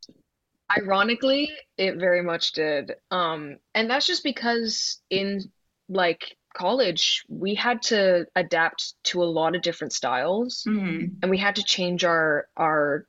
Ironically, 0.77 1.49
it 1.77 1.97
very 1.97 2.21
much 2.21 2.53
did. 2.53 2.93
Um, 3.09 3.57
and 3.73 3.89
that's 3.89 4.07
just 4.07 4.23
because 4.23 5.01
in 5.09 5.41
like 5.89 6.37
college, 6.53 7.23
we 7.29 7.55
had 7.55 7.81
to 7.83 8.25
adapt 8.35 8.93
to 9.05 9.23
a 9.23 9.25
lot 9.25 9.55
of 9.55 9.61
different 9.61 9.93
styles, 9.93 10.63
hmm 10.65 11.05
and 11.21 11.29
we 11.29 11.37
had 11.37 11.55
to 11.55 11.63
change 11.63 12.03
our 12.03 12.47
our 12.55 13.05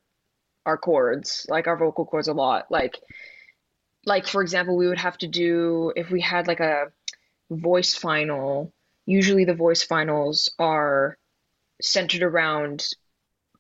our 0.67 0.79
chords, 0.79 1.47
like 1.49 1.67
our 1.67 1.77
vocal 1.77 2.05
cords 2.05 2.29
a 2.29 2.35
lot. 2.35 2.71
Like 2.71 2.99
like 4.05 4.27
for 4.27 4.43
example, 4.43 4.77
we 4.77 4.89
would 4.89 4.99
have 4.99 5.19
to 5.19 5.29
do 5.29 5.93
if 5.97 6.11
we 6.11 6.21
had 6.21 6.47
like 6.47 6.61
a 6.61 6.87
voice 7.51 7.95
final, 7.95 8.73
usually 9.07 9.45
the 9.45 9.55
voice 9.55 9.83
finals 9.83 10.53
are 10.59 11.17
centered 11.81 12.23
around 12.23 12.87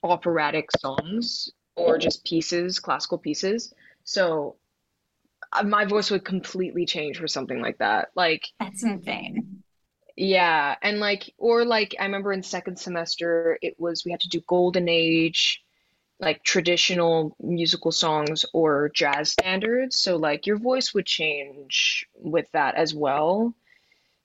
operatic 0.03 0.71
songs 0.79 1.51
or 1.77 1.99
just 1.99 2.25
pieces, 2.25 2.79
classical 2.79 3.19
pieces. 3.19 3.73
So 4.05 4.57
uh, 5.53 5.63
my 5.65 5.85
voice 5.85 6.11
would 6.11 6.25
completely 6.25 6.87
change 6.87 7.19
for 7.19 7.29
something 7.29 7.61
like 7.61 7.79
that. 7.79 8.11
Like, 8.15 8.47
That's 8.59 8.83
insane. 8.83 9.63
yeah, 10.17 10.77
and 10.83 11.01
like, 11.01 11.35
or 11.39 11.65
like, 11.65 11.95
I 11.99 12.05
remember 12.05 12.33
in 12.33 12.43
second 12.43 12.79
semester, 12.79 13.59
it 13.63 13.75
was 13.79 14.05
we 14.05 14.11
had 14.11 14.21
to 14.21 14.29
do 14.29 14.41
Golden 14.47 14.89
Age, 14.89 15.63
like 16.21 16.43
traditional 16.45 17.37
musical 17.41 17.93
songs 17.93 18.45
or 18.53 18.91
jazz 18.95 19.31
standards. 19.33 19.97
So 19.97 20.17
like, 20.17 20.47
your 20.47 20.59
voice 20.59 20.95
would 20.95 21.07
change 21.07 22.07
with 22.15 22.51
that 22.53 22.77
as 22.77 22.95
well. 22.95 23.55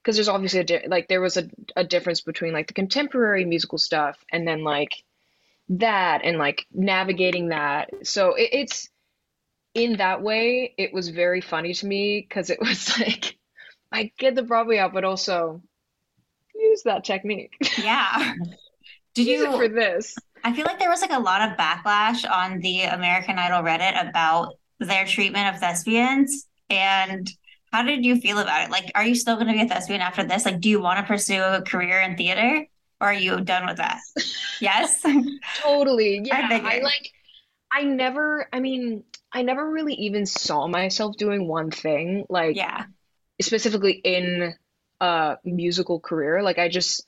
Because 0.03 0.15
there's 0.15 0.29
obviously 0.29 0.62
a 0.62 0.63
di 0.63 0.88
like 0.88 1.10
there 1.10 1.19
was 1.19 1.36
a 1.36 1.50
a 1.75 1.84
difference 1.84 2.22
between 2.22 2.53
like 2.53 2.67
the 2.67 2.74
contemporary 2.74 3.43
musical 3.43 3.77
stuff 3.77 4.24
and 4.31 4.48
then 4.48 4.63
like 4.63 5.03
that 5.67 6.22
and 6.24 6.38
like 6.38 6.65
navigating 6.72 7.50
that. 7.50 7.89
So 8.03 8.34
it, 8.36 8.50
it's 8.53 8.89
in 9.77 9.98
that 9.98 10.22
way, 10.22 10.74
it 10.77 10.93
was 10.93 11.10
very 11.10 11.39
funny 11.39 11.74
to 11.75 11.86
me 11.86 12.25
because 12.27 12.50
it 12.50 12.60
was 12.62 12.98
like 13.00 13.38
I 13.91 14.12
get 14.17 14.36
the 14.36 14.43
Broadway 14.43 14.77
out, 14.79 14.93
but 14.93 15.05
also 15.05 15.62
use 16.55 16.84
that 16.84 17.05
technique. 17.05 17.53
Yeah. 17.77 18.34
Did 19.13 19.27
Use 19.27 19.41
it 19.41 19.51
for 19.51 19.63
you, 19.63 19.69
this. 19.69 20.15
I 20.43 20.53
feel 20.53 20.65
like 20.65 20.79
there 20.79 20.89
was 20.89 21.01
like 21.01 21.12
a 21.12 21.19
lot 21.19 21.41
of 21.41 21.57
backlash 21.57 22.29
on 22.29 22.60
the 22.60 22.84
American 22.84 23.39
Idol 23.39 23.63
Reddit 23.63 24.10
about 24.10 24.53
their 24.79 25.05
treatment 25.05 25.55
of 25.55 25.60
thespians. 25.60 26.48
And 26.69 27.27
how 27.72 27.81
did 27.81 28.05
you 28.05 28.19
feel 28.19 28.38
about 28.38 28.65
it? 28.65 28.69
Like, 28.69 28.91
are 28.93 29.03
you 29.03 29.15
still 29.15 29.36
going 29.36 29.48
to 29.48 29.53
be 29.53 29.62
a 29.62 29.67
thespian 29.67 30.01
after 30.01 30.24
this? 30.24 30.46
Like, 30.46 30.60
do 30.60 30.69
you 30.69 30.79
want 30.79 31.00
to 31.00 31.03
pursue 31.03 31.41
a 31.41 31.63
career 31.63 32.00
in 32.01 32.15
theater 32.15 32.67
or 33.01 33.07
are 33.07 33.13
you 33.13 33.41
done 33.41 33.65
with 33.65 33.77
that? 33.77 34.00
Yes. 34.60 35.03
Totally. 35.62 36.22
Yeah, 36.24 36.41
I 36.43 36.50
figured. 36.50 36.84
like 36.84 37.12
I 37.72 37.84
never, 37.84 38.48
I 38.51 38.60
mean, 38.60 39.03
I 39.34 39.41
never 39.41 39.69
really 39.69 39.93
even 39.96 40.25
saw 40.25 40.67
myself 40.67 41.17
doing 41.17 41.48
one 41.48 41.72
thing, 41.72 42.25
like 42.29 42.55
Yeah. 42.57 42.86
specifically 43.41 43.93
in 43.93 44.55
a 45.01 45.38
musical 45.43 46.00
career. 46.00 46.41
Like 46.41 46.60
I 46.60 46.69
just 46.69 47.05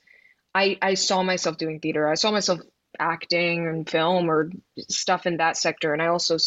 I 0.56 0.78
I 0.82 0.96
saw 0.96 1.24
myself 1.24 1.58
doing 1.58 1.80
theater. 1.80 2.08
I 2.08 2.16
saw 2.16 2.32
myself 2.32 2.60
acting 3.00 3.68
and 3.68 3.90
film 3.90 4.30
or 4.30 4.52
stuff 4.90 5.26
in 5.26 5.38
that 5.38 5.58
sector. 5.58 5.94
And 5.94 6.02
I 6.02 6.08
also 6.08 6.38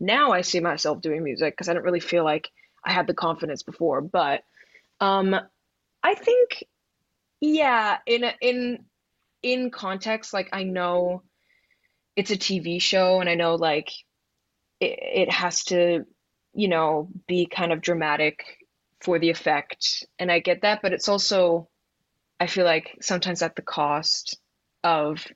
now 0.00 0.32
I 0.32 0.42
see 0.42 0.60
myself 0.60 1.00
doing 1.02 1.22
music 1.24 1.54
because 1.54 1.68
I 1.68 1.72
didn't 1.74 1.84
really 1.84 2.00
feel 2.00 2.24
like 2.24 2.48
I 2.84 2.92
had 2.92 3.06
the 3.06 3.14
confidence 3.14 3.62
before. 3.62 4.00
But 4.00 4.42
um 5.00 5.36
I 6.02 6.14
think 6.14 6.64
yeah, 7.40 7.98
in 8.06 8.24
a- 8.24 8.36
in 8.40 8.84
in 9.42 9.70
context, 9.70 10.32
like 10.34 10.48
I 10.52 10.64
know 10.64 11.22
it's 12.16 12.30
a 12.30 12.36
TV 12.36 12.78
show 12.80 13.20
and 13.20 13.28
I 13.30 13.34
know 13.34 13.54
like 13.56 13.90
it, 14.80 14.98
it 15.28 15.30
has 15.32 15.64
to, 15.64 16.04
you 16.54 16.68
know, 16.68 17.08
be 17.26 17.46
kind 17.46 17.72
of 17.72 17.80
dramatic 17.80 18.44
for 19.00 19.18
the 19.18 19.30
effect. 19.30 20.06
And 20.18 20.30
I 20.30 20.40
get 20.40 20.62
that, 20.62 20.82
but 20.82 20.92
it's 20.92 21.08
also, 21.08 21.68
I 22.40 22.46
feel 22.46 22.64
like 22.64 22.96
sometimes 23.00 23.42
at 23.42 23.56
the 23.56 23.62
cost 23.62 24.38
of 24.84 25.26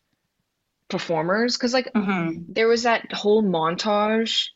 performers. 0.89 1.57
Because, 1.57 1.73
like, 1.73 1.91
hmm 1.95 2.43
there 2.49 2.69
was 2.69 2.85
that 2.85 3.13
whole 3.13 3.43
montage 3.43 4.49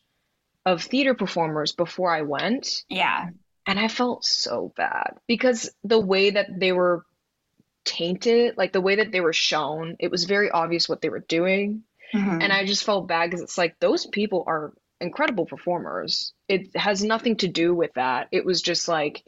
of 0.65 0.83
theater 0.83 1.15
performers 1.15 1.73
before 1.73 2.15
I 2.15 2.23
went, 2.23 2.85
Yeah. 2.89 3.31
and 3.67 3.79
I 3.79 3.89
felt 3.89 4.25
so 4.25 4.73
bad 4.77 5.15
because 5.27 5.71
the 5.85 6.01
way 6.01 6.31
that 6.31 6.49
they 6.59 6.73
were 6.73 7.05
tainted, 7.85 8.57
like 8.59 8.73
the 8.73 8.81
way 8.81 8.97
that 8.97 9.13
they 9.13 9.21
were 9.21 9.33
shown, 9.33 9.97
it 10.01 10.11
was 10.11 10.25
very 10.25 10.51
obvious 10.51 10.89
what 10.89 11.01
they 11.01 11.09
were 11.09 11.25
doing. 11.29 11.85
Hmm 12.13 12.39
And 12.41 12.53
I 12.53 12.65
just 12.65 12.85
felt 12.85 13.09
bad 13.09 13.31
because 13.31 13.43
it's 13.43 13.59
like 13.59 13.77
those 13.81 14.07
people 14.07 14.45
are 14.47 14.73
incredible 15.01 15.47
performers. 15.47 16.33
It 16.49 16.75
has 16.77 17.03
nothing 17.05 17.37
to 17.39 17.49
do 17.49 17.75
with 17.75 17.93
that. 17.95 18.29
It 18.33 18.45
was 18.45 18.63
just 18.63 18.89
like 18.89 19.23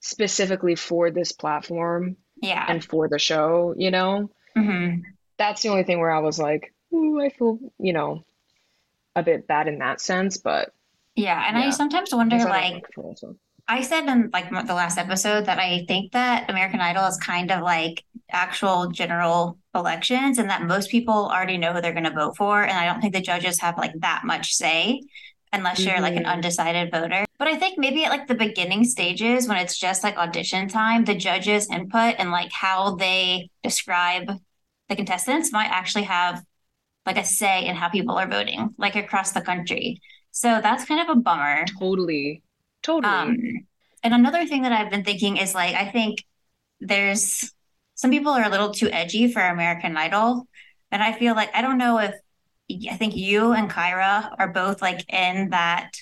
specifically 0.00 0.74
for 0.74 1.10
this 1.10 1.32
platform 1.32 2.16
Yeah. 2.42 2.64
and 2.68 2.84
for 2.84 3.08
the 3.08 3.18
show, 3.18 3.74
you 3.76 3.90
know? 3.90 4.30
hmm 4.54 4.96
That's 5.38 5.62
the 5.62 5.70
only 5.70 5.84
thing 5.84 5.98
where 6.00 6.10
I 6.12 6.20
was 6.20 6.38
like, 6.38 6.72
ooh, 6.92 7.20
I 7.20 7.28
feel, 7.30 7.58
you 7.78 7.92
know, 7.92 8.24
a 9.16 9.22
bit 9.22 9.46
bad 9.46 9.68
in 9.68 9.78
that 9.78 10.00
sense, 10.00 10.36
but 10.38 10.72
Yeah. 11.14 11.42
And 11.46 11.56
I 11.56 11.70
sometimes 11.70 12.14
wonder, 12.14 12.36
guess 12.36 12.46
I 12.46 12.70
don't 12.70 12.72
like, 12.72 12.96
like. 12.96 13.36
I 13.66 13.80
said 13.80 14.06
in 14.06 14.30
like 14.32 14.50
the 14.50 14.74
last 14.74 14.98
episode 14.98 15.46
that 15.46 15.58
I 15.58 15.84
think 15.88 16.12
that 16.12 16.50
American 16.50 16.80
Idol 16.80 17.06
is 17.06 17.16
kind 17.16 17.50
of 17.50 17.62
like 17.62 18.04
actual 18.30 18.88
general 18.90 19.58
elections 19.74 20.38
and 20.38 20.50
that 20.50 20.62
most 20.62 20.90
people 20.90 21.14
already 21.14 21.56
know 21.56 21.72
who 21.72 21.80
they're 21.80 21.92
going 21.92 22.04
to 22.04 22.10
vote 22.10 22.36
for. 22.36 22.62
And 22.62 22.72
I 22.72 22.84
don't 22.84 23.00
think 23.00 23.14
the 23.14 23.22
judges 23.22 23.60
have 23.60 23.78
like 23.78 23.92
that 24.00 24.22
much 24.24 24.54
say 24.54 25.00
unless 25.52 25.86
you're 25.86 26.00
like 26.00 26.16
an 26.16 26.26
hmm 26.26 26.26
undecided 26.26 26.90
voter. 26.90 27.24
But 27.38 27.48
I 27.48 27.56
think 27.56 27.78
maybe 27.78 28.04
at 28.04 28.10
like 28.10 28.26
the 28.26 28.34
beginning 28.34 28.84
stages 28.84 29.48
when 29.48 29.56
it's 29.56 29.78
just 29.78 30.04
like 30.04 30.16
audition 30.18 30.68
time, 30.68 31.04
the 31.04 31.14
judges' 31.14 31.70
input 31.70 32.16
and 32.18 32.30
like 32.30 32.52
how 32.52 32.96
they 32.96 33.48
describe 33.62 34.30
the 34.90 34.96
contestants 34.96 35.52
might 35.52 35.70
actually 35.70 36.04
have 36.04 36.42
like 37.06 37.18
a 37.18 37.24
say 37.24 37.66
in 37.66 37.76
how 37.76 37.88
people 37.90 38.16
are 38.16 38.28
voting, 38.28 38.74
like 38.78 38.96
across 38.96 39.32
the 39.32 39.42
country. 39.42 40.00
So 40.32 40.60
that's 40.62 40.84
kind 40.86 41.00
of 41.08 41.16
a 41.16 41.20
bummer. 41.20 41.64
Totally. 41.80 42.42
Totally. 42.84 43.12
Um, 43.14 43.36
and 44.02 44.14
another 44.14 44.46
thing 44.46 44.62
that 44.62 44.72
I've 44.72 44.90
been 44.90 45.04
thinking 45.04 45.36
is 45.38 45.54
like, 45.54 45.74
I 45.74 45.90
think 45.90 46.24
there's 46.80 47.52
some 47.94 48.10
people 48.10 48.32
are 48.32 48.44
a 48.44 48.50
little 48.50 48.72
too 48.72 48.90
edgy 48.90 49.32
for 49.32 49.42
American 49.42 49.96
Idol. 49.96 50.46
And 50.92 51.02
I 51.02 51.12
feel 51.12 51.34
like, 51.34 51.50
I 51.54 51.62
don't 51.62 51.78
know 51.78 51.98
if 51.98 52.14
I 52.90 52.96
think 52.96 53.16
you 53.16 53.52
and 53.52 53.70
Kyra 53.70 54.34
are 54.38 54.48
both 54.52 54.82
like 54.82 55.04
in 55.12 55.50
that 55.50 55.92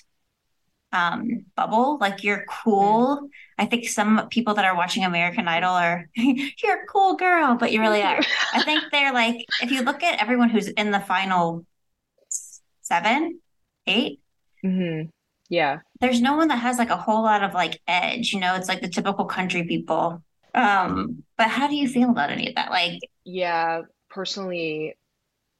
um 0.91 1.45
bubble. 1.55 1.97
Like 1.99 2.23
you're 2.23 2.39
Mm. 2.39 2.47
cool. 2.63 3.29
I 3.57 3.65
think 3.65 3.87
some 3.89 4.27
people 4.29 4.53
that 4.55 4.65
are 4.65 4.75
watching 4.75 5.05
American 5.05 5.47
Idol 5.47 5.71
are, 5.71 6.09
you're 6.15 6.83
a 6.83 6.87
cool 6.87 7.15
girl, 7.15 7.55
but 7.55 7.71
you 7.71 7.81
really 7.81 8.01
are. 8.03 8.19
I 8.53 8.61
think 8.63 8.83
they're 8.91 9.13
like, 9.13 9.45
if 9.59 9.71
you 9.71 9.81
look 9.83 10.03
at 10.03 10.21
everyone 10.21 10.49
who's 10.49 10.67
in 10.67 10.91
the 10.91 10.99
final 10.99 11.65
seven, 12.81 13.39
eight, 13.87 14.19
hmm 14.63 15.03
Yeah. 15.49 15.79
There's 16.03 16.21
no 16.21 16.35
one 16.35 16.49
that 16.49 16.57
has 16.57 16.77
like 16.77 16.89
a 16.89 16.97
whole 16.97 17.23
lot 17.23 17.43
of 17.43 17.53
like 17.53 17.79
edge, 17.87 18.33
you 18.33 18.41
know, 18.41 18.55
it's 18.55 18.67
like 18.67 18.81
the 18.81 18.89
typical 18.89 19.23
country 19.23 19.63
people. 19.63 20.21
Um, 20.53 21.23
but 21.37 21.47
how 21.47 21.69
do 21.69 21.77
you 21.77 21.87
feel 21.87 22.09
about 22.09 22.29
any 22.29 22.49
of 22.49 22.55
that? 22.55 22.71
Like, 22.71 22.99
Yeah. 23.23 23.83
Personally, 24.09 24.97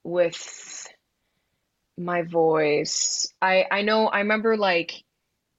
with 0.04 0.86
my 1.98 2.24
voice, 2.24 3.34
I 3.42 3.66
I 3.72 3.82
know 3.84 4.08
I 4.08 4.20
remember 4.20 4.58
like 4.58 5.06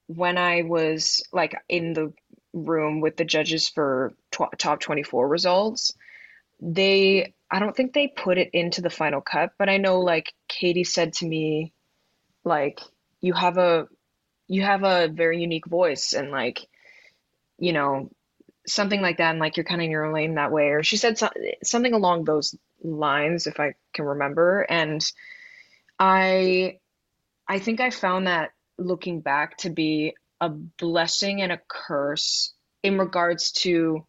when 0.06 0.36
I 0.36 0.62
was 0.62 1.22
like 1.32 1.56
in 1.66 1.94
the 1.94 2.12
room 2.52 3.00
with 3.00 3.16
the 3.16 3.24
judges 3.24 3.70
for 3.70 4.12
tw 4.32 4.42
top 4.58 4.80
24 4.80 5.26
results, 5.26 5.94
they 6.60 7.32
I 7.50 7.58
don't 7.58 7.74
think 7.74 7.94
they 7.94 8.08
put 8.08 8.36
it 8.36 8.50
into 8.52 8.82
the 8.82 8.90
final 8.90 9.22
cut, 9.22 9.52
but 9.58 9.70
I 9.70 9.78
know 9.78 10.00
like 10.00 10.34
Katy 10.48 10.84
said 10.84 11.14
to 11.14 11.26
me 11.26 11.72
like 12.44 12.80
you 13.22 13.32
have 13.32 13.56
a 13.56 13.88
you 14.48 14.62
have 14.62 14.84
a 14.84 15.08
very 15.08 15.40
unique 15.40 15.66
voice 15.66 16.12
and 16.12 16.30
like 16.30 16.60
you 17.58 17.72
know 17.72 18.10
something 18.66 19.00
like 19.02 19.18
that 19.18 19.30
and 19.30 19.40
like 19.40 19.56
you're 19.56 19.64
kind 19.64 19.80
of 19.80 19.86
in 19.86 19.90
your 19.90 20.12
lane 20.12 20.34
that 20.36 20.52
way. 20.52 20.68
Or 20.68 20.82
she 20.82 20.96
said 20.96 21.18
so 21.18 21.28
something 21.62 21.92
along 21.94 22.24
those 22.24 22.54
lines 22.82 23.46
if 23.46 23.60
I 23.60 23.74
can 23.94 24.04
remember. 24.06 24.62
And 24.62 25.04
I 25.98 26.78
I 27.48 27.58
think 27.58 27.80
I 27.80 27.90
found 27.90 28.26
that 28.26 28.52
looking 28.78 29.20
back 29.20 29.58
to 29.58 29.70
be 29.70 30.14
a 30.40 30.48
blessing 30.50 31.42
and 31.42 31.52
a 31.52 31.60
curse 31.68 32.54
in 32.82 32.98
regards 32.98 33.52
to 33.52 34.06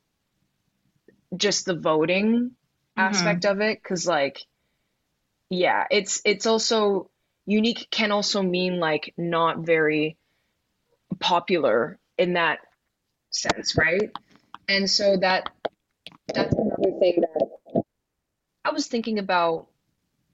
just 1.37 1.65
the 1.65 1.75
voting 1.75 2.51
hmm 2.97 2.97
aspect 2.97 3.45
of 3.45 3.61
it. 3.61 3.81
Because 3.81 4.05
like 4.07 4.39
yeah 5.49 5.85
it's 5.91 6.21
it's 6.25 6.45
also 6.45 7.09
unique 7.45 7.87
can 7.91 8.11
also 8.11 8.41
mean 8.41 8.79
like 8.79 9.13
not 9.17 9.59
very 9.59 10.17
popular 11.19 11.99
in 12.17 12.33
that 12.33 12.59
sense, 13.29 13.75
right? 13.77 14.11
And 14.67 14.89
so 14.89 15.17
that 15.17 15.49
that's 16.33 16.55
another 16.55 16.97
thing 16.99 17.21
that 17.21 17.83
I 18.63 18.71
was 18.71 18.87
thinking 18.87 19.19
about, 19.19 19.67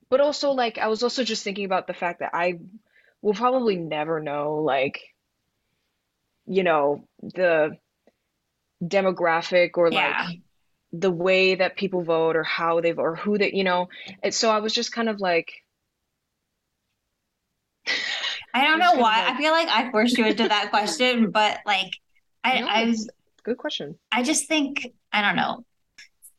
but 0.09 0.21
also 0.21 0.51
like 0.51 0.77
I 0.77 0.87
was 0.87 1.03
also 1.03 1.23
just 1.23 1.43
thinking 1.43 1.65
about 1.65 1.87
the 1.87 1.93
fact 1.93 2.19
that 2.19 2.31
I 2.33 2.59
will 3.21 3.33
probably 3.33 3.75
never 3.75 4.19
know 4.19 4.55
like 4.55 5.01
you 6.47 6.63
know 6.63 7.07
the 7.21 7.77
demographic 8.83 9.71
or 9.77 9.91
like 9.91 10.15
Yeah. 10.15 10.29
the 10.93 11.11
way 11.11 11.55
that 11.55 11.77
people 11.77 12.03
vote 12.03 12.35
or 12.35 12.43
how 12.43 12.81
they 12.81 12.91
vote 12.91 13.03
or 13.03 13.15
who 13.15 13.37
they, 13.37 13.51
you 13.53 13.63
know. 13.63 13.89
And 14.23 14.33
so 14.33 14.49
I 14.49 14.59
was 14.59 14.73
just 14.73 14.91
kind 14.91 15.07
of 15.07 15.19
like 15.19 15.63
I 18.53 18.63
don't 18.63 18.79
know 18.79 18.95
why. 18.95 19.25
I 19.27 19.37
feel 19.37 19.51
like 19.51 19.67
I 19.69 19.91
forced 19.91 20.17
you 20.17 20.25
into 20.25 20.47
that 20.47 20.69
question, 20.71 21.31
but 21.31 21.59
like 21.65 21.93
I 22.43 22.59
no, 22.59 22.67
I 22.67 22.81
a 22.81 22.93
good 23.43 23.57
question. 23.57 23.97
I 24.11 24.23
just 24.23 24.47
think 24.47 24.93
I 25.11 25.21
don't 25.21 25.35
know 25.35 25.65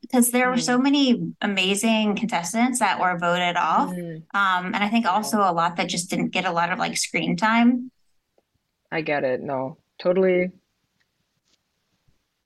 because 0.02 0.30
there 0.30 0.50
were 0.50 0.58
so 0.58 0.78
Mm, 0.78 0.82
many 0.82 1.34
amazing 1.40 2.16
contestants 2.16 2.80
that 2.80 3.00
were 3.00 3.18
voted 3.18 3.56
off. 3.56 3.90
mm, 3.90 4.22
Um, 4.34 4.66
and 4.74 4.76
I 4.76 4.88
think 4.88 5.06
also 5.06 5.38
a 5.38 5.52
lot 5.52 5.76
that 5.76 5.88
just 5.88 6.10
didn't 6.10 6.30
get 6.30 6.44
a 6.44 6.52
lot 6.52 6.72
of 6.72 6.78
like 6.78 6.96
screen 6.96 7.36
time. 7.36 7.90
I 8.92 9.00
get 9.00 9.24
it. 9.24 9.40
No, 9.42 9.78
totally. 9.98 10.52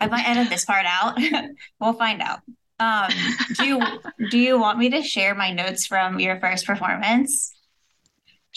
I 0.01 0.07
might 0.09 0.29
edit 0.29 0.51
this 0.51 0.65
part 0.65 0.85
out. 0.87 1.19
We'll 1.81 1.95
find 1.95 2.21
out. 2.23 2.41
Um, 2.79 3.11
do 3.57 3.65
you 3.67 3.83
do 4.31 4.39
you 4.39 4.59
want 4.59 4.79
me 4.79 4.91
to 4.91 5.03
share 5.03 5.35
my 5.35 5.53
notes 5.53 5.87
from 5.87 6.21
your 6.21 6.39
first 6.41 6.67
performance? 6.67 7.56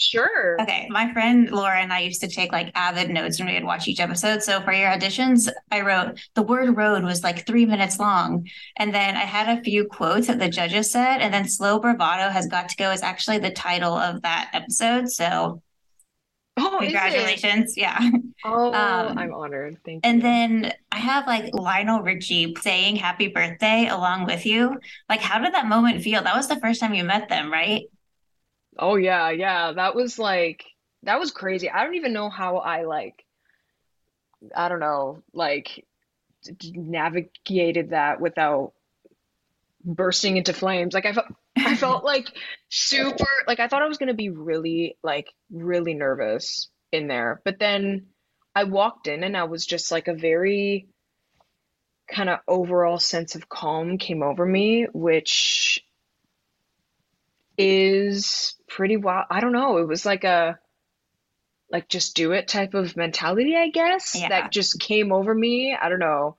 Sure. 0.00 0.56
Okay, 0.62 0.86
my 0.88 1.12
friend 1.12 1.50
Laura 1.50 1.78
and 1.78 1.92
I 1.92 2.00
used 2.00 2.22
to 2.22 2.28
take 2.28 2.52
like 2.52 2.72
avid 2.74 3.10
notes 3.10 3.38
when 3.38 3.48
we 3.48 3.54
would 3.54 3.64
watch 3.64 3.86
each 3.86 4.00
episode. 4.00 4.42
So 4.42 4.62
for 4.62 4.72
your 4.72 4.88
auditions, 4.88 5.46
I 5.70 5.82
wrote 5.82 6.18
the 6.34 6.42
word 6.42 6.74
road 6.74 7.04
was 7.04 7.22
like 7.22 7.46
three 7.46 7.66
minutes 7.66 7.98
long. 7.98 8.48
And 8.76 8.94
then 8.94 9.14
I 9.14 9.26
had 9.26 9.58
a 9.58 9.62
few 9.62 9.84
quotes 9.84 10.28
that 10.28 10.38
the 10.38 10.48
judges 10.48 10.90
said. 10.90 11.18
And 11.18 11.34
then 11.34 11.46
Slow 11.46 11.78
Bravado 11.78 12.30
has 12.30 12.46
got 12.46 12.70
to 12.70 12.76
go 12.76 12.90
is 12.92 13.02
actually 13.02 13.38
the 13.38 13.50
title 13.50 13.94
of 13.94 14.22
that 14.22 14.48
episode. 14.54 15.10
So 15.10 15.62
Oh, 16.56 16.78
congratulations. 16.80 17.74
Yeah. 17.76 18.00
Oh, 18.42 18.72
Um, 18.72 19.18
I'm 19.18 19.34
honored. 19.34 19.78
Thank 19.84 20.00
and 20.06 20.22
you. 20.22 20.28
And 20.28 20.64
then 20.64 20.72
I 20.90 20.98
have 20.98 21.26
like 21.26 21.52
Lionel 21.52 22.00
Richie 22.00 22.54
saying 22.60 22.96
happy 22.96 23.28
birthday 23.28 23.86
along 23.88 24.24
with 24.24 24.46
you. 24.46 24.78
Like, 25.10 25.20
how 25.20 25.38
did 25.40 25.52
that 25.52 25.66
moment 25.66 26.02
feel? 26.02 26.22
That 26.22 26.36
was 26.36 26.48
the 26.48 26.58
first 26.58 26.80
time 26.80 26.94
you 26.94 27.04
met 27.04 27.28
them, 27.28 27.52
right? 27.52 27.84
Oh 28.80 28.96
yeah, 28.96 29.30
yeah. 29.30 29.72
That 29.72 29.94
was 29.94 30.18
like 30.18 30.64
that 31.02 31.20
was 31.20 31.30
crazy. 31.30 31.70
I 31.70 31.84
don't 31.84 31.94
even 31.94 32.14
know 32.14 32.30
how 32.30 32.56
I 32.56 32.84
like 32.84 33.24
I 34.56 34.68
don't 34.68 34.80
know, 34.80 35.22
like 35.34 35.84
navigated 36.74 37.90
that 37.90 38.20
without 38.20 38.72
bursting 39.84 40.38
into 40.38 40.54
flames. 40.54 40.94
Like 40.94 41.04
I 41.04 41.12
felt 41.12 41.26
I 41.58 41.76
felt 41.76 42.04
like 42.04 42.28
super 42.70 43.26
like 43.46 43.60
I 43.60 43.68
thought 43.68 43.82
I 43.82 43.88
was 43.88 43.98
gonna 43.98 44.14
be 44.14 44.30
really 44.30 44.96
like 45.02 45.28
really 45.50 45.92
nervous 45.92 46.68
in 46.90 47.06
there. 47.06 47.42
But 47.44 47.58
then 47.58 48.06
I 48.54 48.64
walked 48.64 49.06
in 49.08 49.22
and 49.24 49.36
I 49.36 49.44
was 49.44 49.66
just 49.66 49.92
like 49.92 50.08
a 50.08 50.14
very 50.14 50.88
kind 52.10 52.30
of 52.30 52.40
overall 52.48 52.98
sense 52.98 53.34
of 53.34 53.48
calm 53.48 53.98
came 53.98 54.22
over 54.22 54.44
me, 54.44 54.86
which 54.92 55.84
is 57.60 58.54
pretty 58.68 58.96
wild. 58.96 59.26
I 59.30 59.40
don't 59.40 59.52
know. 59.52 59.78
It 59.78 59.88
was 59.88 60.06
like 60.06 60.24
a 60.24 60.58
like 61.70 61.88
just 61.88 62.16
do 62.16 62.32
it 62.32 62.48
type 62.48 62.74
of 62.74 62.96
mentality, 62.96 63.56
I 63.56 63.68
guess, 63.70 64.14
Yeah. 64.14 64.28
that 64.28 64.52
just 64.52 64.80
came 64.80 65.12
over 65.12 65.34
me. 65.34 65.74
I 65.74 65.88
don't 65.88 65.98
know. 66.00 66.36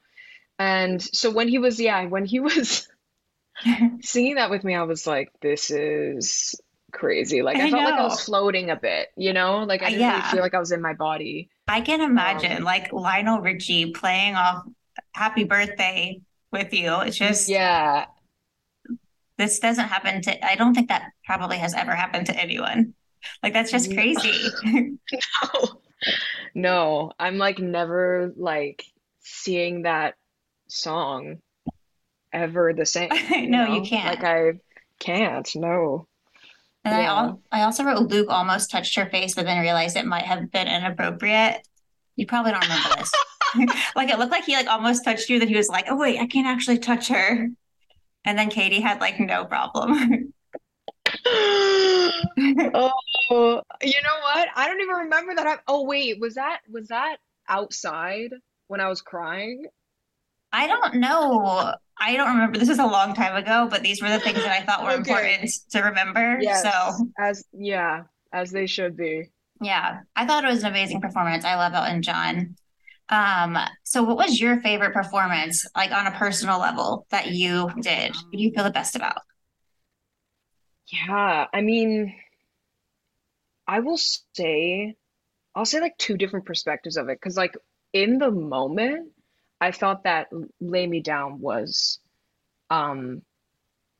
And 0.59 1.01
so 1.01 1.31
when 1.31 1.47
he 1.49 1.59
was, 1.59 1.79
yeah, 1.79 2.05
when 2.05 2.25
he 2.25 2.39
was 2.41 2.87
singing 4.01 4.35
that 4.35 4.49
with 4.49 4.63
me, 4.63 4.75
I 4.75 4.83
was 4.83 5.05
like, 5.07 5.31
this 5.41 5.71
is 5.71 6.59
crazy. 6.91 7.41
Like 7.41 7.59
I 7.59 7.65
I 7.65 7.69
felt 7.69 7.83
like 7.83 7.97
I 7.97 8.03
was 8.03 8.19
floating 8.19 8.69
a 8.69 8.75
bit, 8.75 9.09
you 9.15 9.33
know? 9.33 9.63
Like 9.63 9.83
I 9.83 9.87
Uh, 9.87 9.89
didn't 9.89 10.07
really 10.07 10.21
feel 10.21 10.41
like 10.41 10.53
I 10.53 10.59
was 10.59 10.71
in 10.71 10.81
my 10.81 10.93
body. 10.93 11.49
I 11.67 11.81
can 11.81 12.01
imagine 12.01 12.57
Um, 12.57 12.63
like 12.63 12.91
Lionel 12.91 13.39
Richie 13.41 13.91
playing 13.91 14.35
off 14.35 14.65
happy 15.13 15.43
birthday 15.45 16.21
with 16.51 16.73
you. 16.73 16.99
It's 17.01 17.17
just, 17.17 17.47
yeah. 17.47 18.07
This 19.41 19.59
doesn't 19.59 19.87
happen 19.87 20.21
to, 20.21 20.45
I 20.45 20.55
don't 20.55 20.73
think 20.75 20.89
that 20.89 21.11
probably 21.25 21.57
has 21.57 21.73
ever 21.73 21.95
happened 21.95 22.27
to 22.27 22.39
anyone. 22.39 22.93
Like, 23.43 23.53
that's 23.53 23.71
just 23.71 23.91
crazy. 23.93 24.33
no, 24.63 25.81
No, 26.55 27.11
I'm 27.19 27.37
like 27.37 27.59
never 27.59 28.31
like 28.37 28.83
seeing 29.21 29.83
that 29.83 30.15
song 30.67 31.37
ever 32.31 32.73
the 32.73 32.85
same, 32.95 33.09
you 33.29 33.47
No, 33.49 33.63
you 33.65 33.67
know? 33.67 33.79
Like 33.79 33.89
can't. 33.89 34.21
Like, 34.21 34.23
I 34.23 34.51
can't, 34.99 35.49
no. 35.55 36.07
And 36.83 36.95
I 36.95 37.01
Yeah. 37.01 37.13
al 37.13 37.41
I 37.51 37.61
also 37.63 37.83
wrote 37.83 38.09
Luke 38.09 38.29
almost 38.29 38.71
touched 38.71 38.95
her 38.95 39.09
face, 39.09 39.35
but 39.35 39.45
then 39.45 39.59
realized 39.61 39.97
it 39.97 40.05
might 40.05 40.25
have 40.25 40.51
been 40.51 40.67
inappropriate. 40.67 41.67
You 42.15 42.25
probably 42.25 42.51
don't 42.51 42.61
remember 42.63 42.95
this. 42.97 43.11
Like 43.97 44.09
it 44.09 44.17
looked 44.17 44.31
like 44.31 44.45
he 44.45 44.55
like 44.55 44.67
almost 44.69 45.03
touched 45.03 45.27
you, 45.29 45.39
that 45.39 45.49
he 45.49 45.57
was 45.57 45.67
like, 45.67 45.85
oh 45.89 45.97
wait, 45.97 46.17
I 46.19 46.25
can't 46.25 46.47
actually 46.47 46.77
touch 46.77 47.09
her. 47.09 47.49
And 48.25 48.37
then 48.37 48.49
Katy 48.49 48.81
had 48.81 48.99
like 49.01 49.19
no 49.19 49.45
problem. 49.45 50.33
Oh, 52.73 53.61
you 53.81 54.01
know 54.03 54.19
what? 54.23 54.47
I 54.55 54.67
don't 54.67 54.81
even 54.81 54.95
remember 54.95 55.35
that. 55.35 55.45
hap- 55.47 55.63
Oh, 55.67 55.83
wait, 55.85 56.19
was 56.19 56.35
that 56.35 56.61
was 56.69 56.87
that 56.89 57.17
outside 57.47 58.31
when 58.67 58.79
I 58.81 58.87
was 58.87 59.01
crying? 59.01 59.65
I 60.51 60.67
don't 60.67 60.95
know. 60.95 61.73
I 61.99 62.15
don't 62.17 62.29
remember. 62.33 62.57
This 62.57 62.69
is 62.69 62.79
a 62.79 62.85
long 62.85 63.13
time 63.13 63.35
ago, 63.35 63.67
but 63.69 63.83
these 63.83 64.01
were 64.01 64.09
the 64.09 64.19
things 64.19 64.43
that 64.43 64.51
I 64.51 64.65
thought 64.65 64.83
were 64.83 64.91
Okay. 64.99 65.11
important 65.13 65.51
to 65.71 65.81
remember. 65.81 66.41
Yes, 66.41 66.63
So 66.63 67.09
as 67.17 67.45
yeah, 67.53 68.03
as 68.33 68.51
they 68.51 68.65
should 68.67 68.97
be. 68.97 69.29
yeah, 69.61 69.99
I 70.15 70.25
thought 70.25 70.43
it 70.43 70.47
was 70.47 70.63
an 70.63 70.69
amazing 70.71 71.01
performance. 71.01 71.45
I 71.45 71.55
love 71.55 71.73
Elton 71.73 72.01
John. 72.01 72.55
Um, 73.11 73.57
so 73.83 74.03
what 74.03 74.15
was 74.15 74.39
your 74.39 74.61
favorite 74.61 74.93
performance, 74.93 75.67
like 75.75 75.91
on 75.91 76.07
a 76.07 76.11
personal 76.11 76.59
level, 76.59 77.05
that 77.09 77.27
you 77.27 77.69
did? 77.81 78.15
What 78.15 78.31
do 78.31 78.41
you 78.41 78.51
feel 78.51 78.63
the 78.63 78.71
best 78.71 78.95
about? 78.95 79.21
Yeah, 80.87 81.45
I 81.53 81.61
mean, 81.61 82.15
I 83.67 83.79
will 83.81 83.99
say, 84.35 84.95
I'll 85.53 85.65
say 85.65 85.81
like 85.81 85.97
two 85.97 86.17
different 86.17 86.45
perspectives 86.45 86.95
of 86.95 87.09
it. 87.09 87.19
Because, 87.21 87.35
like, 87.35 87.55
in 87.91 88.17
the 88.17 88.31
moment, 88.31 89.11
I 89.59 89.71
thought 89.71 90.05
that 90.05 90.27
Lay 90.61 90.87
Me 90.87 91.01
Down 91.01 91.39
was 91.39 91.99
um 92.69 93.21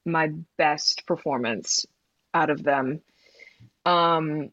my 0.06 0.32
best 0.58 1.06
performance 1.06 1.86
out 2.34 2.50
of 2.50 2.63
them. 2.63 3.02
Um, 3.86 4.52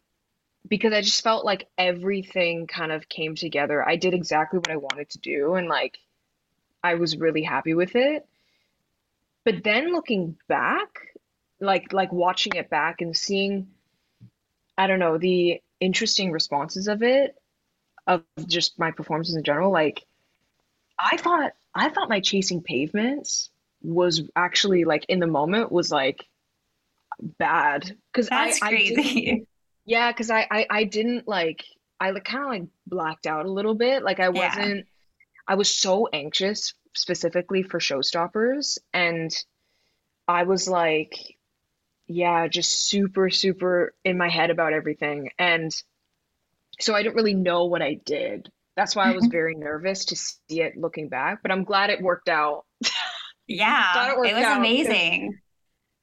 because 0.68 0.92
I 0.92 1.00
just 1.00 1.22
felt 1.22 1.44
like 1.44 1.68
everything 1.76 2.66
kind 2.66 2.92
of 2.92 3.08
came 3.08 3.34
together. 3.34 3.86
I 3.86 3.96
did 3.96 4.14
exactly 4.14 4.58
what 4.58 4.70
I 4.70 4.76
wanted 4.76 5.10
to 5.10 5.18
do, 5.18 5.54
and 5.54 5.68
like 5.68 5.98
I 6.82 6.94
was 6.94 7.16
really 7.16 7.42
happy 7.42 7.74
with 7.74 7.96
it. 7.96 8.26
But 9.44 9.64
then 9.64 9.92
looking 9.92 10.36
back, 10.48 10.88
like 11.60 11.92
like 11.92 12.12
watching 12.12 12.54
it 12.54 12.70
back 12.70 13.00
and 13.00 13.16
seeing, 13.16 13.68
I 14.76 14.86
don't 14.86 14.98
know, 14.98 15.18
the 15.18 15.62
interesting 15.80 16.32
responses 16.32 16.88
of 16.88 17.02
it, 17.02 17.36
of 18.06 18.22
just 18.46 18.78
my 18.78 18.90
performances 18.90 19.36
in 19.36 19.44
general, 19.44 19.72
like 19.72 20.04
I 20.98 21.16
thought 21.16 21.52
I 21.74 21.88
thought 21.90 22.08
my 22.08 22.20
Chasing 22.20 22.62
Pavements 22.62 23.50
was 23.82 24.22
actually 24.34 24.84
like 24.84 25.06
in 25.08 25.20
the 25.20 25.26
moment 25.26 25.70
was 25.70 25.90
like 25.92 26.26
bad 27.20 27.96
because 28.12 28.28
I 28.30 28.52
I 28.62 28.70
didn't. 28.70 29.48
yeah 29.88 30.12
because 30.12 30.30
I, 30.30 30.46
I 30.50 30.66
I 30.70 30.84
didn't 30.84 31.26
like 31.26 31.64
I 31.98 32.10
like 32.10 32.24
kind 32.24 32.44
of 32.44 32.50
like 32.50 32.68
blacked 32.86 33.26
out 33.26 33.46
a 33.46 33.50
little 33.50 33.74
bit. 33.74 34.02
Like 34.04 34.20
I 34.20 34.28
wasn't 34.28 34.86
I 35.48 35.54
was 35.54 35.74
so 35.74 36.06
anxious 36.12 36.74
specifically 36.94 37.62
for 37.62 37.80
Showstoppers 37.80 38.78
and 38.92 39.34
I 40.28 40.44
was 40.44 40.68
like 40.68 41.14
yeah 42.06 42.48
just 42.48 42.86
super 42.88 43.30
super 43.30 43.94
in 44.04 44.18
my 44.18 44.28
head 44.28 44.50
about 44.50 44.74
everything. 44.74 45.30
And 45.38 45.74
so 46.80 46.94
I 46.94 47.02
didn't 47.02 47.16
really 47.16 47.34
know 47.34 47.64
what 47.64 47.82
I 47.82 47.94
did. 47.94 48.52
That's 48.76 48.94
why 48.94 49.08
I 49.10 49.14
was 49.14 49.26
very 49.26 49.56
nervous 49.56 50.04
to 50.06 50.16
see 50.16 50.60
it 50.60 50.76
looking 50.76 51.08
back 51.08 51.40
but 51.42 51.50
I'm 51.50 51.64
glad 51.64 51.90
it 51.90 52.02
worked 52.02 52.28
out. 52.28 52.64
Yeah, 53.50 54.12
it 54.12 54.28
it 54.28 54.34
was 54.34 54.58
amazing. 54.58 55.38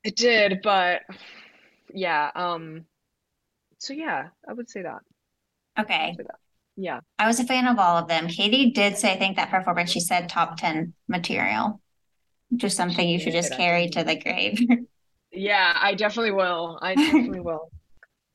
it 0.03 0.15
did 0.15 0.61
but 0.63 1.03
yeah 1.93 2.31
um 2.33 2.85
so 3.85 3.93
yeah 3.93 4.29
I 4.47 4.53
would 4.53 4.69
say 4.69 4.81
that 4.81 4.99
Okay. 5.77 6.15
say 6.17 6.23
that 6.23 6.39
yeah 6.75 6.99
I 7.19 7.27
was 7.27 7.39
a 7.39 7.45
fan 7.45 7.67
of 7.67 7.79
all 7.79 7.97
of 7.97 8.07
them. 8.07 8.27
Katy 8.27 8.71
did 8.71 8.97
say, 8.97 9.13
I 9.13 9.17
think 9.17 9.37
that 9.37 9.49
performance, 9.49 9.91
she 9.91 9.99
said 10.01 10.27
top 10.27 10.57
10 10.57 10.93
material, 11.07 11.79
just 12.55 12.75
something 12.75 13.07
you 13.07 13.19
should 13.19 13.33
just 13.33 13.53
carry 13.53 13.89
to 13.89 14.03
the 14.03 14.19
grave. 14.19 14.59
Yeah, 15.31 15.77
I 15.79 15.95
definitely 15.95 16.31
will. 16.31 16.79
I 16.81 16.95
definitely 16.95 17.41
will. 17.41 17.69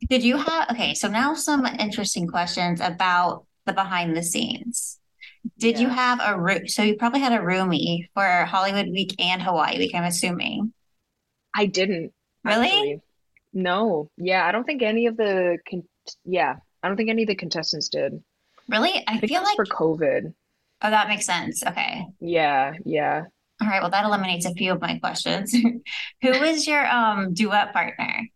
Did 0.08 0.22
you 0.22 0.36
have, 0.38 0.70
okay, 0.70 0.94
so 0.94 1.08
now 1.08 1.34
some 1.34 1.66
interesting 1.66 2.26
questions 2.26 2.80
about 2.80 3.46
the 3.66 3.72
behind 3.72 4.16
the 4.16 4.22
scenes. 4.22 4.98
Did 5.58 5.78
you 5.78 5.88
have 5.88 6.20
a 6.22 6.38
room? 6.40 6.68
So 6.68 6.82
you 6.82 6.96
probably 6.96 7.20
had 7.20 7.32
a 7.32 7.38
roomie 7.44 8.08
for 8.14 8.44
Hollywood 8.44 8.88
Week 8.88 9.14
and 9.18 9.42
Hawaii 9.42 9.78
Week, 9.78 9.94
I'm 9.94 10.04
assuming. 10.04 10.72
I 11.54 11.66
didn't 11.66 12.12
Really? 12.44 12.66
actually. 12.66 13.00
No. 13.52 14.10
Yeah, 14.16 14.46
I 14.46 14.52
don't 14.52 14.64
think 14.64 14.82
any 14.82 15.06
of 15.06 15.16
the 15.16 15.58
con 15.68 15.82
yeah, 16.24 16.56
I 16.82 16.88
don't 16.88 16.96
think 16.96 17.10
any 17.10 17.22
of 17.22 17.28
the 17.28 17.34
contestants 17.34 17.88
did. 17.88 18.22
Really? 18.68 19.04
I 19.08 19.20
I 19.22 19.26
feel 19.26 19.42
like, 19.42 19.56
for 19.56 19.66
COVID. 19.66 20.32
oh, 20.82 20.90
that 20.90 21.08
makes 21.08 21.26
sense. 21.26 21.62
Okay. 21.66 22.06
Yeah, 22.20 22.74
yeah. 22.84 23.24
All 23.60 23.68
right. 23.68 23.82
Well, 23.82 23.90
that 23.90 24.04
eliminates 24.04 24.46
a 24.46 24.54
few 24.54 24.72
of 24.72 24.80
my 24.80 24.98
questions. 24.98 25.52
Who 26.22 26.38
was 26.38 26.66
your 26.66 26.86
um 26.86 27.34
duet 27.34 27.72
partner? 27.72 28.28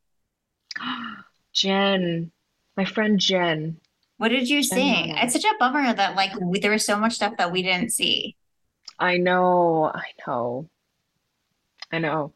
Jen, 1.55 2.33
my 2.77 2.85
friend 2.85 3.19
Jen. 3.21 3.81
What 4.19 4.29
did 4.29 4.49
you 4.49 4.63
sing? 4.63 5.15
It's 5.17 5.33
such 5.33 5.45
a 5.45 5.57
bummer 5.59 5.93
that 5.95 6.17
like 6.17 6.33
we, 6.41 6.59
there 6.61 6.71
was 6.73 6.85
so 6.87 6.97
much 6.99 7.15
stuff 7.15 7.37
that 7.39 7.53
we 7.53 7.63
didn't 7.63 7.91
see. 7.91 8.37
I 8.99 9.19
know, 9.19 9.91
I 9.95 10.05
know, 10.27 10.69
I 11.93 11.99
know. 11.99 12.35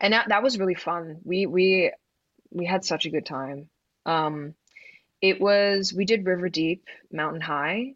And 0.00 0.12
that 0.14 0.28
that 0.30 0.42
was 0.42 0.58
really 0.58 0.74
fun. 0.74 1.18
We 1.24 1.46
we 1.46 1.92
we 2.50 2.66
had 2.66 2.84
such 2.84 3.06
a 3.06 3.10
good 3.10 3.26
time. 3.26 3.68
Um, 4.06 4.54
it 5.20 5.40
was 5.40 5.92
we 5.92 6.04
did 6.04 6.26
River 6.26 6.48
Deep, 6.48 6.84
Mountain 7.12 7.42
High. 7.42 7.94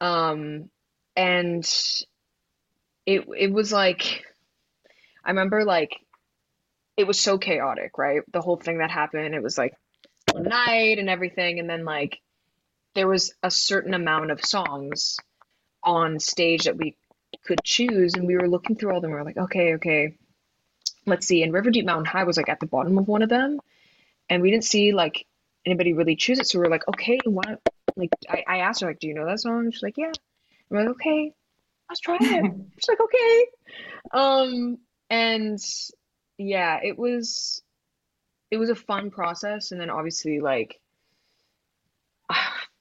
Um, 0.00 0.70
and 1.16 1.64
it 3.06 3.26
it 3.36 3.52
was 3.52 3.72
like 3.72 4.24
I 5.24 5.30
remember 5.30 5.64
like 5.64 5.92
it 6.96 7.06
was 7.06 7.18
so 7.18 7.38
chaotic, 7.38 7.98
right? 7.98 8.22
The 8.32 8.40
whole 8.40 8.56
thing 8.56 8.78
that 8.78 8.90
happened, 8.90 9.34
it 9.34 9.42
was 9.42 9.58
like 9.58 9.74
one 10.32 10.44
night 10.44 10.98
and 10.98 11.08
everything, 11.08 11.58
and 11.58 11.68
then 11.68 11.84
like 11.84 12.20
there 12.94 13.08
was 13.08 13.34
a 13.42 13.50
certain 13.50 13.94
amount 13.94 14.30
of 14.30 14.44
songs 14.44 15.16
on 15.82 16.20
stage 16.20 16.64
that 16.64 16.76
we 16.76 16.96
could 17.44 17.62
choose, 17.64 18.14
and 18.14 18.26
we 18.26 18.36
were 18.36 18.48
looking 18.48 18.76
through 18.76 18.90
all 18.90 18.96
of 18.96 19.02
them. 19.02 19.10
We 19.10 19.16
were 19.16 19.24
like, 19.24 19.36
okay, 19.36 19.74
okay, 19.74 20.16
let's 21.06 21.26
see. 21.26 21.42
And 21.42 21.52
River 21.52 21.70
Deep 21.70 21.84
Mountain 21.84 22.06
High 22.06 22.24
was 22.24 22.36
like 22.36 22.48
at 22.48 22.60
the 22.60 22.66
bottom 22.66 22.98
of 22.98 23.08
one 23.08 23.22
of 23.22 23.28
them, 23.28 23.60
and 24.28 24.42
we 24.42 24.50
didn't 24.50 24.64
see 24.64 24.92
like 24.92 25.26
anybody 25.66 25.92
really 25.92 26.16
choose 26.16 26.38
it. 26.38 26.46
So 26.46 26.58
we 26.58 26.66
are 26.66 26.70
like, 26.70 26.86
okay, 26.88 27.18
why? 27.24 27.56
Like 27.96 28.10
I, 28.28 28.44
I 28.46 28.56
asked 28.58 28.80
her 28.80 28.88
like, 28.88 28.98
do 28.98 29.08
you 29.08 29.14
know 29.14 29.26
that 29.26 29.40
song? 29.40 29.70
She's 29.70 29.82
like, 29.82 29.96
yeah. 29.96 30.12
I'm 30.70 30.76
like, 30.76 30.88
okay, 30.88 31.32
let's 31.88 32.00
try 32.00 32.18
it. 32.20 32.52
She's 32.78 32.88
like, 32.88 33.00
okay. 33.00 33.46
Um, 34.12 34.78
and 35.10 35.58
yeah, 36.38 36.80
it 36.82 36.98
was 36.98 37.62
it 38.50 38.56
was 38.56 38.70
a 38.70 38.74
fun 38.74 39.10
process, 39.10 39.72
and 39.72 39.80
then 39.80 39.90
obviously 39.90 40.40
like 40.40 40.80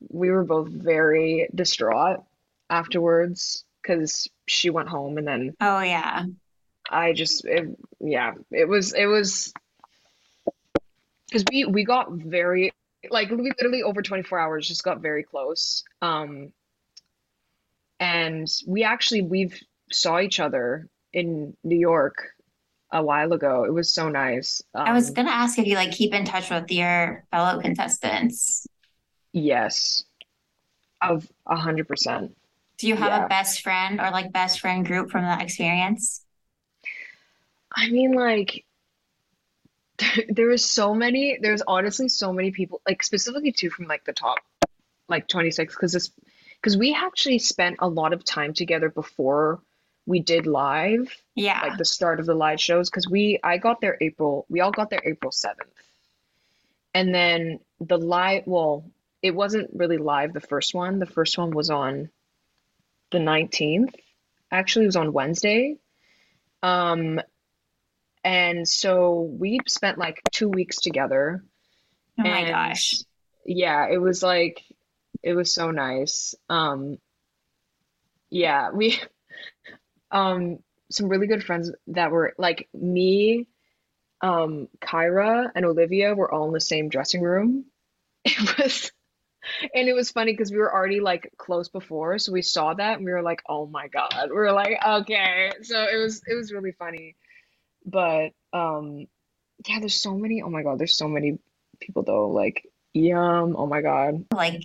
we 0.09 0.29
were 0.31 0.43
both 0.43 0.69
very 0.69 1.49
distraught 1.53 2.23
afterwards 2.69 3.65
because 3.81 4.27
she 4.47 4.69
went 4.69 4.89
home, 4.89 5.17
and 5.17 5.27
then 5.27 5.55
Oh 5.59 5.81
yeah. 5.81 6.25
I 6.93 7.13
just 7.13 7.43
it, 7.45 7.67
yeah, 7.99 8.33
it 8.51 8.67
was 8.67 8.93
it 8.93 9.05
was 9.07 9.51
because 11.27 11.43
we 11.51 11.65
we 11.65 11.83
got 11.83 12.11
very 12.11 12.71
like 13.09 13.29
we 13.31 13.37
literally 13.49 13.83
over 13.83 14.01
24 14.01 14.39
hours 14.39 14.67
just 14.67 14.83
got 14.83 15.01
very 15.01 15.23
close. 15.23 15.83
Um, 16.01 16.53
and 17.99 18.47
we 18.67 18.83
actually 18.83 19.21
we've 19.23 19.59
saw 19.91 20.19
each 20.19 20.39
other 20.39 20.87
in 21.11 21.55
New 21.63 21.77
York 21.77 22.29
a 22.91 23.03
while 23.03 23.33
ago. 23.33 23.63
It 23.65 23.73
was 23.73 23.91
so 23.91 24.09
nice. 24.09 24.61
I 24.75 24.93
was 24.93 25.09
Um, 25.09 25.13
gonna 25.15 25.31
ask 25.31 25.57
if 25.57 25.65
you 25.65 25.75
like 25.75 25.91
keep 25.91 26.13
in 26.13 26.25
touch 26.25 26.49
with 26.49 26.71
your 26.71 27.25
fellow 27.31 27.59
contestants. 27.59 28.67
yes, 29.33 30.03
of 31.01 31.27
a 31.47 31.55
hundred 31.55 31.87
percent. 31.87 32.37
Do 32.77 32.87
you 32.87 32.95
have 32.95 33.11
Yeah. 33.11 33.25
a 33.25 33.27
best 33.27 33.61
friend 33.61 33.99
or 33.99 34.11
like 34.11 34.31
best 34.31 34.59
friend 34.59 34.85
group 34.85 35.09
from 35.09 35.23
that 35.23 35.41
experience? 35.41 36.22
I 37.75 37.89
mean, 37.89 38.13
like, 38.13 38.65
there 40.29 40.47
was 40.47 40.65
so 40.65 40.93
many, 40.93 41.37
there's 41.41 41.61
honestly 41.67 42.09
so 42.09 42.33
many 42.33 42.51
people, 42.51 42.81
like, 42.87 43.03
specifically 43.03 43.51
two 43.51 43.69
from 43.69 43.87
like 43.87 44.05
the 44.05 44.13
top, 44.13 44.39
like 45.07 45.27
26, 45.27 45.73
because 45.75 45.93
this, 45.93 46.11
because 46.61 46.77
we 46.77 46.93
actually 46.95 47.39
spent 47.39 47.77
a 47.79 47.87
lot 47.87 48.13
of 48.13 48.23
time 48.23 48.53
together 48.53 48.89
before 48.89 49.61
we 50.05 50.19
did 50.19 50.45
live, 50.47 51.13
Yeah. 51.35 51.61
like 51.61 51.77
the 51.77 51.85
start 51.85 52.19
of 52.19 52.25
the 52.25 52.35
live 52.35 52.59
shows, 52.59 52.89
because 52.89 53.07
we, 53.07 53.39
I 53.43 53.57
got 53.57 53.81
there 53.81 53.97
April, 54.01 54.45
we 54.49 54.59
all 54.59 54.71
got 54.71 54.89
there 54.89 55.01
April 55.05 55.31
7th. 55.31 55.55
And 56.93 57.13
then 57.13 57.59
the 57.79 57.97
live, 57.97 58.43
well, 58.45 58.85
it 59.21 59.33
wasn't 59.33 59.71
really 59.73 59.97
live, 59.97 60.33
the 60.33 60.41
first 60.41 60.73
one. 60.75 60.99
The 60.99 61.05
first 61.05 61.37
one 61.37 61.51
was 61.51 61.69
on 61.69 62.09
the 63.11 63.19
19th. 63.19 63.95
Actually, 64.51 64.85
it 64.85 64.89
was 64.89 64.95
on 64.97 65.13
Wednesday. 65.13 65.77
Um, 66.61 67.21
and 68.23 68.67
so 68.67 69.21
we 69.21 69.59
spent 69.67 69.97
like 69.97 70.21
two 70.31 70.49
weeks 70.49 70.77
together. 70.77 71.43
Oh 72.19 72.23
my 72.23 72.49
gosh. 72.49 72.95
yeah, 73.45 73.87
it 73.91 73.97
was 73.97 74.23
like 74.23 74.61
it 75.21 75.33
was 75.33 75.53
so 75.53 75.71
nice. 75.71 76.35
Um, 76.49 76.97
yeah, 78.29 78.71
we 78.71 78.99
um 80.11 80.59
some 80.91 81.09
really 81.09 81.27
good 81.27 81.43
friends 81.43 81.71
that 81.87 82.11
were 82.11 82.33
like 82.37 82.69
me, 82.73 83.47
um, 84.21 84.67
Kyra 84.79 85.49
and 85.55 85.65
Olivia 85.65 86.13
were 86.13 86.31
all 86.31 86.47
in 86.47 86.53
the 86.53 86.61
same 86.61 86.89
dressing 86.89 87.21
room. 87.21 87.65
It 88.25 88.57
was 88.57 88.91
and 89.75 89.89
it 89.89 89.93
was 89.93 90.11
funny 90.11 90.31
because 90.31 90.51
we 90.51 90.57
were 90.57 90.73
already 90.73 91.01
like 91.01 91.31
close 91.37 91.67
before, 91.67 92.17
so 92.17 92.31
we 92.31 92.41
saw 92.41 92.73
that 92.73 92.97
and 92.97 93.05
we 93.05 93.11
were 93.11 93.21
like, 93.21 93.41
oh 93.47 93.65
my 93.65 93.87
God. 93.87 94.29
We 94.29 94.35
were 94.35 94.53
like, 94.53 94.77
okay. 94.85 95.51
So 95.63 95.83
it 95.83 95.97
was 95.97 96.21
it 96.25 96.35
was 96.35 96.53
really 96.53 96.71
funny. 96.71 97.15
But 97.85 98.29
um 98.53 99.05
yeah, 99.67 99.79
there's 99.79 99.99
so 100.01 100.15
many, 100.15 100.41
oh 100.41 100.49
my 100.49 100.63
God, 100.63 100.79
there's 100.79 100.97
so 100.97 101.07
many 101.07 101.37
people 101.79 102.03
though, 102.03 102.29
like 102.29 102.65
Yum, 102.93 103.55
oh 103.57 103.65
my 103.65 103.81
God. 103.81 104.25
Like 104.33 104.61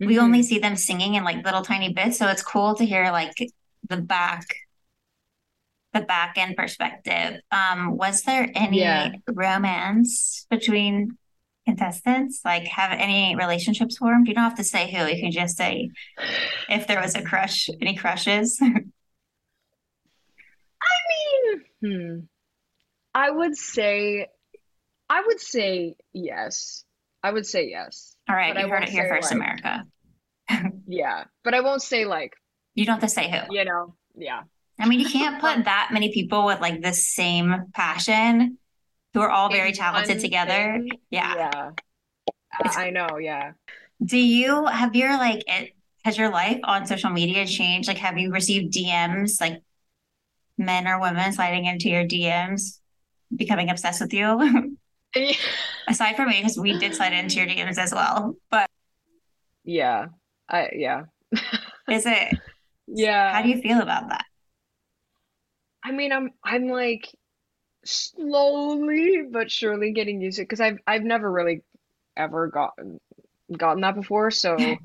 we 0.00 0.16
Mhm. 0.16 0.22
only 0.22 0.42
see 0.42 0.58
them 0.58 0.76
singing 0.76 1.14
in 1.14 1.24
like 1.24 1.44
little 1.44 1.62
tiny 1.62 1.92
bits, 1.92 2.18
so 2.18 2.28
it's 2.28 2.42
cool 2.42 2.74
to 2.76 2.84
hear 2.84 3.10
like 3.10 3.34
the 3.88 4.00
back 4.00 4.44
the 5.92 6.00
back 6.00 6.36
end 6.36 6.56
perspective. 6.56 7.40
Um, 7.52 7.96
was 7.96 8.22
there 8.22 8.50
any 8.54 8.80
Yeah. 8.80 9.12
romance 9.28 10.44
between 10.50 11.16
contestants? 11.66 12.40
Like 12.44 12.64
have 12.64 12.90
any 12.92 13.36
relationships 13.36 13.98
formed? 13.98 14.26
You 14.26 14.34
don't 14.34 14.42
have 14.42 14.56
to 14.56 14.64
say 14.64 14.90
who, 14.90 15.06
you 15.06 15.20
can 15.20 15.30
just 15.30 15.56
say 15.56 15.90
if 16.68 16.88
there 16.88 17.00
was 17.00 17.14
a 17.14 17.22
crush, 17.22 17.68
any 17.80 17.94
crushes. 17.94 18.58
I 18.60 18.80
mean, 21.10 21.64
hmm. 21.80 22.18
I 23.14 23.30
would 23.30 23.56
say, 23.56 24.26
I 25.08 25.22
would 25.26 25.40
say 25.40 25.96
yes. 26.12 26.84
I 27.22 27.30
would 27.32 27.46
say 27.46 27.68
yes. 27.70 28.16
All 28.28 28.34
right, 28.36 28.58
you 28.58 28.68
heard 28.68 28.82
it 28.84 28.88
here 28.88 29.08
first, 29.08 29.30
like- 29.30 29.34
America. 29.36 29.84
Yeah. 30.86 31.24
But 31.42 31.54
I 31.54 31.60
won't 31.60 31.80
say 31.82 32.04
like, 32.04 32.34
You 32.74 32.84
don't 32.84 33.00
have 33.00 33.08
to 33.08 33.14
say 33.14 33.30
who. 33.30 33.54
you 33.54 33.64
know, 33.64 33.94
yeah. 34.16 34.42
I 34.78 34.86
mean, 34.88 35.00
you 35.00 35.08
can't 35.08 35.40
put 35.40 35.64
that 35.64 35.90
many 35.92 36.12
people 36.12 36.44
with 36.44 36.60
like 36.60 36.82
the 36.82 36.92
same 36.92 37.66
passion 37.74 38.58
who 39.14 39.20
are 39.20 39.30
all 39.30 39.48
very 39.50 39.68
In 39.70 39.74
talented 39.74 40.20
together. 40.20 40.78
thing. 40.80 40.90
Yeah. 41.10 41.34
Yeah. 41.34 41.70
I 42.62 42.86
I 42.86 42.90
know, 42.90 43.16
yeah. 43.18 43.52
Do 44.04 44.18
you 44.18 44.66
have 44.66 44.94
your 44.94 45.16
like 45.16 45.44
it 45.46 45.74
has 46.04 46.18
your 46.18 46.28
life 46.30 46.60
on 46.64 46.86
social 46.86 47.10
media 47.10 47.46
changed? 47.46 47.88
Like 47.88 47.98
have 47.98 48.18
you 48.18 48.30
received 48.30 48.74
DMs 48.74 49.40
like 49.40 49.62
men 50.58 50.86
or 50.86 51.00
women 51.00 51.32
sliding 51.32 51.64
into 51.64 51.88
your 51.88 52.04
DMs 52.04 52.80
becoming 53.34 53.70
obsessed 53.70 54.00
with 54.00 54.12
you? 54.12 54.76
Aside 55.88 56.16
from 56.16 56.28
me, 56.28 56.40
because 56.40 56.58
we 56.58 56.78
did 56.78 56.94
slide 56.94 57.12
into 57.12 57.36
your 57.36 57.46
DMs 57.46 57.78
as 57.78 57.92
well. 57.92 58.36
But 58.50 58.68
Yeah. 59.64 60.08
I 60.48 60.70
yeah. 60.74 61.04
is 61.88 62.06
it 62.06 62.34
Yeah. 62.86 63.32
how 63.32 63.42
do 63.42 63.48
you 63.48 63.60
feel 63.60 63.80
about 63.80 64.08
that? 64.08 64.24
I 65.82 65.92
mean, 65.92 66.12
I'm 66.12 66.32
I'm 66.42 66.68
like 66.68 67.14
slowly 67.84 69.22
but 69.30 69.50
surely 69.50 69.92
getting 69.92 70.20
used 70.20 70.36
to 70.36 70.42
it 70.42 70.46
because 70.46 70.60
I've 70.60 70.78
I've 70.86 71.04
never 71.04 71.30
really 71.30 71.62
ever 72.16 72.48
gotten 72.48 73.00
gotten 73.56 73.82
that 73.82 73.94
before, 73.96 74.30
so 74.30 74.76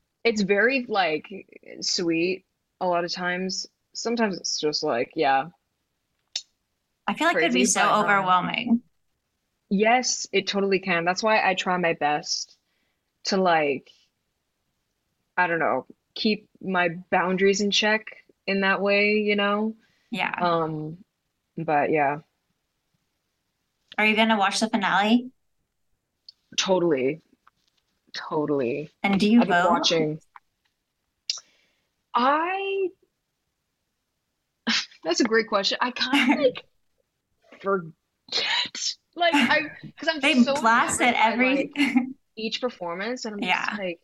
it's 0.24 0.42
very 0.42 0.86
like 0.88 1.26
sweet 1.82 2.46
a 2.80 2.86
lot 2.86 3.04
of 3.04 3.12
times. 3.12 3.66
Sometimes 3.94 4.38
it's 4.38 4.60
just 4.60 4.82
like, 4.84 5.12
yeah, 5.16 5.48
I 7.08 7.14
feel 7.14 7.26
like 7.26 7.38
it'd 7.42 7.52
be 7.52 7.64
so 7.64 7.90
but, 7.90 7.98
um, 7.98 7.98
overwhelming. 8.04 8.82
yes, 9.70 10.26
it 10.32 10.46
totally 10.46 10.78
can. 10.78 11.04
That's 11.04 11.22
why 11.22 11.42
I 11.46 11.54
try 11.54 11.76
my 11.76 11.94
best 11.94 12.56
to 13.26 13.36
like, 13.36 13.90
I 15.36 15.46
don't 15.46 15.58
know, 15.58 15.86
keep 16.14 16.48
my 16.60 16.88
boundaries 17.10 17.60
in 17.60 17.70
check 17.70 18.06
in 18.46 18.60
that 18.62 18.80
way, 18.80 19.18
you 19.18 19.36
know? 19.36 19.76
Yeah. 20.10 20.34
Um, 20.40 20.98
but 21.56 21.90
yeah, 21.90 22.20
Are 23.98 24.06
you 24.06 24.16
gonna 24.16 24.36
watch 24.38 24.60
the 24.60 24.68
finale? 24.70 25.30
totally, 26.58 27.22
totally. 28.14 28.90
And 29.02 29.18
do 29.18 29.28
you 29.30 29.42
I've 29.42 29.48
vote? 29.48 29.70
watching. 29.70 30.20
I 32.14 32.88
that's 35.04 35.20
a 35.20 35.24
great 35.24 35.48
question. 35.48 35.78
I 35.80 35.90
kind 35.90 36.20
of 36.22 36.28
like 36.44 36.64
forget. 37.62 37.92
Like 39.16 39.34
I 39.34 39.60
because 39.82 40.08
I'm 40.08 40.20
They 40.20 40.42
so 40.42 40.54
blast 40.54 41.00
it 41.00 41.14
enamored 41.14 41.16
by, 41.16 41.32
every. 41.32 41.72
like, 41.76 42.06
each 42.36 42.60
performance 42.60 43.24
and 43.24 43.34
I'm 43.34 43.42
Yeah. 43.42 43.66
just 43.66 43.78
like 43.78 44.00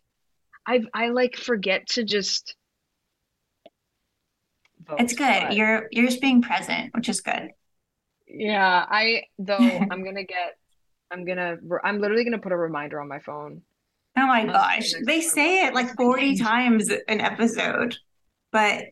I 0.67 0.81
I 0.93 1.09
like 1.11 1.37
forget 1.37 1.87
to 1.91 2.05
just 2.05 2.57
It's 4.99 5.15
good. 5.15 5.43
but- 5.43 5.55
You're 5.57 5.89
you're 5.91 6.07
just 6.07 6.21
being 6.21 6.43
present, 6.43 6.95
which 6.95 7.09
is 7.09 7.21
good. 7.21 7.51
Yeah, 8.27 8.85
I 8.89 9.25
though 9.39 9.57
I'm 9.91 10.05
gonna 10.05 10.25
get 10.25 10.57
I'm 11.11 11.25
gonna 11.25 11.57
I'm 11.85 12.01
literally 12.01 12.25
gonna 12.25 12.39
put 12.39 12.53
a 12.53 12.57
reminder 12.57 13.01
on 13.01 13.09
my 13.09 13.21
phone. 13.21 13.63
Oh 14.17 14.27
my 14.27 14.45
gosh. 14.47 14.93
They 15.07 15.21
say 15.21 15.67
it 15.67 15.75
like 15.75 15.95
40 15.97 16.37
times 16.39 16.89
an 17.09 17.21
episode, 17.21 17.97
but 18.53 18.85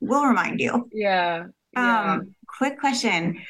we'll 0.00 0.26
remind 0.26 0.58
you. 0.60 0.88
Yeah, 0.92 1.46
yeah. 1.72 2.12
Um, 2.14 2.34
quick 2.58 2.80
question. 2.80 3.40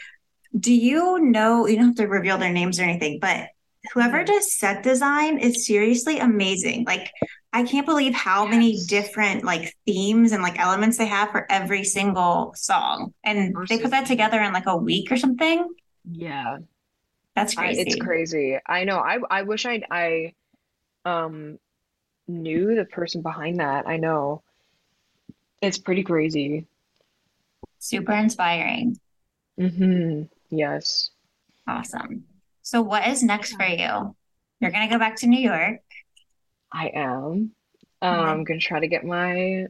Do 0.58 0.72
you 0.72 1.18
know, 1.20 1.66
you 1.66 1.76
don't 1.76 1.86
have 1.86 1.96
to 1.96 2.06
reveal 2.06 2.38
their 2.38 2.52
names 2.52 2.78
or 2.78 2.84
anything, 2.84 3.18
but 3.20 3.48
whoever 3.92 4.22
Mhm. 4.22 4.26
does 4.26 4.56
set 4.56 4.82
design 4.82 5.38
is 5.38 5.66
seriously 5.66 6.18
amazing. 6.18 6.84
Like, 6.84 7.10
I 7.52 7.64
can't 7.64 7.86
believe 7.86 8.14
how 8.14 8.46
many 8.46 8.80
different 8.86 9.44
like 9.44 9.74
themes 9.86 10.32
and 10.32 10.42
like 10.42 10.58
elements 10.58 10.96
they 10.96 11.06
have 11.06 11.30
for 11.30 11.46
every 11.50 11.84
single 11.84 12.52
song. 12.56 13.14
And 13.24 13.54
they 13.68 13.78
put 13.78 13.90
that 13.92 14.06
together 14.06 14.40
in 14.40 14.52
like 14.52 14.66
a 14.66 14.76
week 14.76 15.10
or 15.12 15.16
something. 15.16 15.68
Yeah. 16.10 16.58
That's 17.36 17.56
I, 17.56 17.74
crazy. 17.74 17.82
it's 17.82 17.96
crazy. 17.96 18.58
I 18.66 18.84
know. 18.84 18.98
I 18.98 19.18
I 19.30 19.42
wish 19.42 19.66
I 19.66 19.82
I 19.90 20.34
um 21.04 21.58
knew 22.28 22.74
the 22.74 22.84
person 22.84 23.22
behind 23.22 23.60
that. 23.60 23.86
I 23.88 23.96
know. 23.98 24.42
It's 25.60 25.78
pretty 25.78 26.02
crazy. 26.04 26.66
Super 27.78 28.12
inspiring. 28.12 28.98
Hmm 29.58 30.24
Yes. 30.56 31.10
Awesome. 31.66 32.24
So 32.62 32.82
what 32.82 33.06
is 33.06 33.22
next 33.22 33.54
for 33.54 33.66
you? 33.66 34.14
You're 34.60 34.70
gonna 34.70 34.88
go 34.88 34.98
back 34.98 35.16
to 35.16 35.26
New 35.26 35.40
York. 35.40 35.80
I 36.72 36.88
am. 36.94 37.52
Um. 38.02 38.20
I'm 38.20 38.44
gonna 38.44 38.60
try 38.60 38.80
to 38.80 38.88
get 38.88 39.04
my 39.04 39.66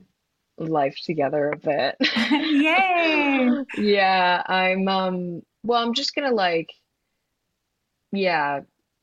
life 0.59 0.97
together 1.05 1.51
a 1.51 1.57
bit. 1.57 1.97
Yay! 2.31 3.51
Yeah, 3.77 4.43
I'm 4.47 4.89
um 4.89 5.43
well, 5.63 5.83
I'm 5.83 5.95
just 5.95 6.15
gonna 6.15 6.33
like 6.33 6.71
yeah, 8.13 8.61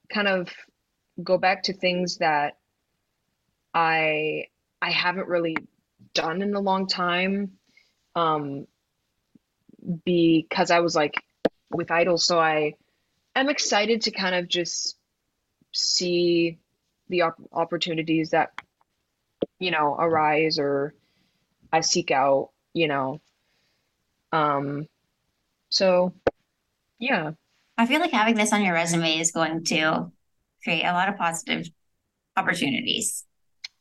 kind 0.10 0.28
of 0.28 0.50
go 1.22 1.38
back 1.38 1.64
to 1.64 1.74
things 1.74 2.18
that 2.18 2.58
I 3.74 4.46
I 4.82 4.92
haven't 4.92 5.28
really 5.28 5.58
done 6.14 6.42
in 6.42 6.56
a 6.56 6.60
long 6.60 6.88
time. 6.88 7.52
Um 8.16 8.68
because 10.06 10.72
I 10.72 10.80
was 10.80 10.96
like 10.96 11.22
with 11.74 11.92
idols, 11.92 12.26
so 12.26 12.40
I 12.40 12.76
am 13.36 13.50
excited 13.50 14.02
to 14.04 14.12
kind 14.12 14.36
of 14.36 14.48
just 14.48 14.98
see 15.74 16.58
the 17.10 17.22
op 17.24 17.36
opportunities 17.52 18.30
that 18.32 18.52
you 19.60 19.72
know 19.72 19.96
arise 19.98 20.60
or 20.60 20.94
I 21.72 21.82
seek 21.82 22.12
out, 22.12 22.50
you 22.74 22.88
know. 22.88 23.22
Um, 24.32 24.88
so 25.70 26.14
yeah, 27.00 27.32
I 27.78 27.86
feel 27.86 28.00
like 28.00 28.12
having 28.12 28.36
this 28.36 28.54
on 28.54 28.64
your 28.64 28.74
resume 28.74 29.20
is 29.20 29.32
going 29.32 29.64
to 29.66 30.12
create 30.64 30.84
a 30.84 30.94
lot 30.94 31.10
of 31.10 31.18
positive 31.18 31.68
opportunities. 32.38 33.26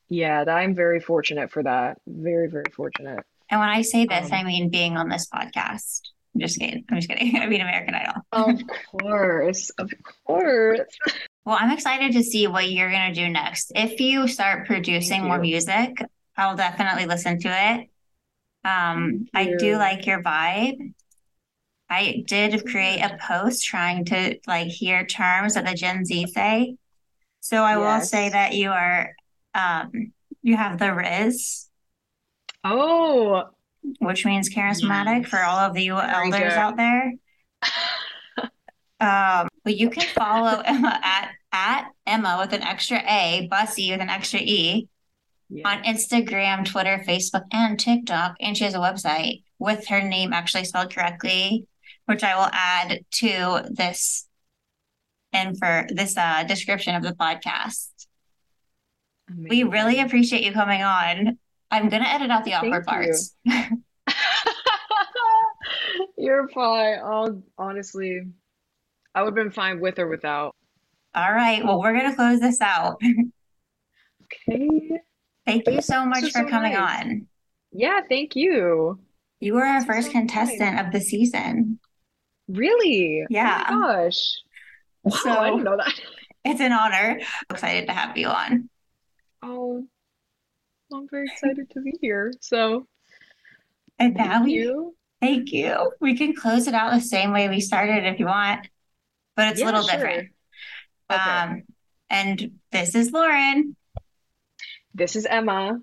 yeah, 0.09 0.45
that 0.45 0.57
I'm 0.57 0.75
very 0.75 0.99
fortunate 1.01 1.51
for 1.51 1.63
that. 1.63 1.99
Very, 2.07 2.49
very 2.49 2.71
fortunate. 2.75 3.21
And 3.49 3.61
when 3.61 3.69
I 3.69 3.83
say 3.83 4.07
this, 4.07 4.27
Um, 4.27 4.33
I 4.33 4.45
mean 4.45 4.71
being 4.71 4.97
on 4.97 5.09
this 5.09 5.29
podcast. 5.29 6.01
I'm 6.35 6.41
just 6.41 6.59
kidding. 6.59 6.85
I'm 6.89 6.97
just 6.97 7.09
kidding. 7.09 7.37
I 7.41 7.47
mean 7.47 7.61
American 7.61 7.95
Idol. 7.95 8.23
Of 8.33 8.61
course, 8.91 9.71
of 9.71 9.93
course. 10.27 10.81
Well, 11.45 11.57
I'm 11.59 11.73
excited 11.73 12.13
to 12.13 12.23
see 12.23 12.47
what 12.47 12.71
you're 12.71 12.91
going 12.91 13.13
to 13.13 13.21
do 13.21 13.29
next. 13.29 13.73
If 13.75 14.01
you 14.01 14.29
start 14.29 14.67
producing 14.67 15.21
Thank 15.21 15.25
more 15.25 15.39
music, 15.39 15.97
I'll 16.37 16.57
definitely 16.57 17.07
listen 17.07 17.41
to 17.41 17.49
it. 17.49 17.89
Um, 18.63 19.27
I 19.35 19.55
do 19.59 19.77
like 19.77 20.07
your 20.07 20.23
vibe. 20.23 20.93
I 21.89 22.23
did 22.27 22.67
create 22.67 23.01
a 23.01 23.19
post 23.21 23.65
trying 23.65 24.05
to 24.07 24.39
like 24.47 24.69
hear 24.69 25.05
terms 25.05 25.55
that 25.55 25.67
the 25.67 25.75
Gen 25.75 26.05
Z 26.05 26.27
say. 26.29 26.77
So 27.41 27.63
I 27.63 27.79
will 27.79 28.01
say 28.03 28.29
that 28.29 28.55
you 28.55 28.71
are 28.71 29.15
um 29.55 30.13
you 30.43 30.57
have 30.57 30.79
the 30.79 30.87
rizz, 30.87 31.67
Oh, 32.63 33.45
which 34.01 34.25
means 34.25 34.49
charismatic 34.49 35.27
for 35.27 35.43
all 35.43 35.59
of 35.59 35.77
you 35.79 35.99
elders 35.99 36.53
out 36.53 36.77
there. 36.77 37.15
Um, 39.01 39.49
but 39.65 39.79
you 39.79 39.89
can 39.89 40.03
follow 40.03 40.61
Emma 40.61 41.01
at 41.03 41.31
at 41.53 41.89
Emma 42.07 42.37
with 42.39 42.53
an 42.53 42.63
extra 42.63 42.99
A, 42.99 43.49
Busse 43.51 43.91
with 43.91 44.01
an 44.01 44.11
extra 44.11 44.41
E 44.41 44.89
yeah. 45.49 45.69
on 45.69 45.83
Instagram, 45.85 46.65
Twitter, 46.65 47.03
Facebook, 47.07 47.45
and 47.53 47.79
TikTok. 47.79 48.37
And 48.41 48.57
she 48.57 48.65
has 48.65 48.75
a 48.75 48.79
website 48.79 49.43
with 49.59 49.89
her 49.89 50.03
name 50.03 50.33
actually 50.33 50.65
spelled 50.65 50.95
correctly, 50.95 51.67
which 52.07 52.23
I 52.23 52.37
will 52.37 52.51
add 52.53 53.01
to 53.13 53.69
this 53.71 54.29
and 55.33 55.59
for 55.59 55.87
this 55.89 56.17
uh, 56.17 56.45
description 56.45 56.95
of 56.95 57.03
the 57.03 57.13
podcast. 57.13 57.89
We 59.35 59.63
really 59.63 60.01
appreciate 60.01 60.43
you 60.43 60.53
coming 60.53 60.83
on. 60.83 61.39
I'm 61.71 61.89
gonna 61.89 62.07
edit 62.09 62.31
out 62.31 62.45
the 62.45 62.55
awkward 62.55 62.85
you. 62.87 62.93
parts. 62.93 63.37
You're 66.17 66.49
fine. 66.49 66.99
I'll 67.03 67.43
honestly, 67.59 68.23
I 69.15 69.23
would 69.23 69.29
have 69.29 69.35
been 69.35 69.51
fine 69.53 69.81
with 69.81 69.99
or 69.99 70.09
without. 70.09 70.55
All 71.15 71.33
right, 71.33 71.65
well, 71.65 71.81
we're 71.81 71.93
gonna 71.97 72.15
close 72.15 72.41
this 72.41 72.61
out. 72.61 73.01
Okay. 74.49 74.69
Thank 75.45 75.67
you 75.67 75.83
so 75.83 76.07
much 76.07 76.23
for 76.23 76.43
so 76.45 76.49
coming 76.49 76.75
nice. 76.75 77.05
on. 77.05 77.27
Yeah, 77.73 78.01
thank 78.09 78.37
you. 78.37 79.01
You 79.41 79.55
were 79.55 79.65
our 79.65 79.81
This 79.81 79.87
first 79.89 80.07
so 80.07 80.13
contestant 80.13 80.79
of 80.79 80.93
the 80.93 81.01
season. 81.01 81.81
Really? 82.47 83.25
Yeah. 83.29 83.65
Oh 83.69 83.75
my 83.81 84.05
gosh. 84.05 84.37
Wow, 85.03 85.17
So- 85.17 85.31
I 85.33 85.51
didn't 85.51 85.65
know 85.65 85.77
that. 85.79 86.01
It's 86.45 86.61
an 86.61 86.71
honor. 86.73 87.21
Excited 87.51 87.89
to 87.89 87.93
have 87.93 88.17
you 88.17 88.29
on. 88.29 88.71
Oh, 89.43 89.85
I'm 90.93 91.09
very 91.09 91.27
excited 91.27 91.71
to 91.71 91.81
be 91.81 91.95
here. 92.01 92.33
So, 92.41 92.87
And 93.99 94.15
now 94.15 94.25
thank 94.39 94.45
we 94.47 94.53
you. 94.55 94.97
thank 95.21 95.53
you. 95.53 95.93
We 96.01 96.17
can 96.17 96.35
close 96.35 96.67
it 96.67 96.75
out 96.75 96.93
the 96.93 97.01
same 97.01 97.33
way 97.33 97.49
we 97.49 97.61
started 97.61 98.05
if 98.05 98.19
you 98.19 98.27
want, 98.27 98.69
but 99.37 99.49
it's 99.53 99.61
a 99.61 99.65
little 99.65 99.83
sure. 99.83 99.97
different. 99.97 100.29
Okay. 101.11 101.21
Um, 101.21 101.63
and 102.09 102.61
this 102.73 102.95
is 102.95 103.13
Lauren, 103.13 103.77
This 104.95 105.15
is 105.17 105.27
Emma, 105.27 105.79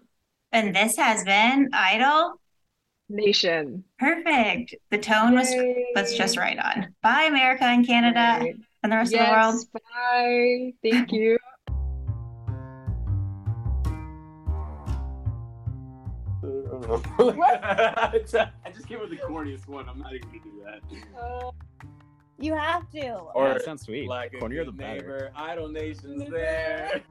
and 0.51 0.75
this 0.75 0.97
has 0.97 1.23
been 1.23 1.69
Idol. 1.73 2.39
Nation. 3.09 3.85
Perfect. 3.97 4.75
The 4.91 4.97
tone 4.97 5.33
was 5.33 5.49
was 5.95 6.17
just 6.17 6.35
right 6.37 6.59
on. 6.59 6.93
Bye, 7.01 7.23
America 7.23 7.63
and 7.63 7.87
Canada 7.87 8.45
and 8.83 8.91
the 8.91 8.97
rest 8.97 9.13
of 9.13 9.19
the 9.19 9.31
world. 9.31 9.63
Bye. 9.73 10.73
Thank 10.83 11.13
you. 11.13 11.37
I 17.19 18.71
just 18.73 18.87
came 18.87 18.99
with 18.99 19.09
the 19.09 19.17
corniest 19.17 19.67
one. 19.67 19.87
I'm 19.89 19.99
not 19.99 20.13
even 20.13 20.27
gonna 20.29 20.39
do 20.43 20.63
that. 20.65 21.53
You 22.39 22.53
have 22.53 22.89
to. 22.91 23.15
Or 23.33 23.49
that 23.53 23.63
sounds 23.63 23.81
sweet. 23.83 24.07
like 24.07 24.33
a 24.33 24.37
Cornier 24.37 24.59
the 24.65 24.71
good 24.71 24.77
better. 24.77 24.93
neighbor, 25.01 25.31
idol 25.35 25.69
nation's 25.69 26.29
there. 26.31 27.01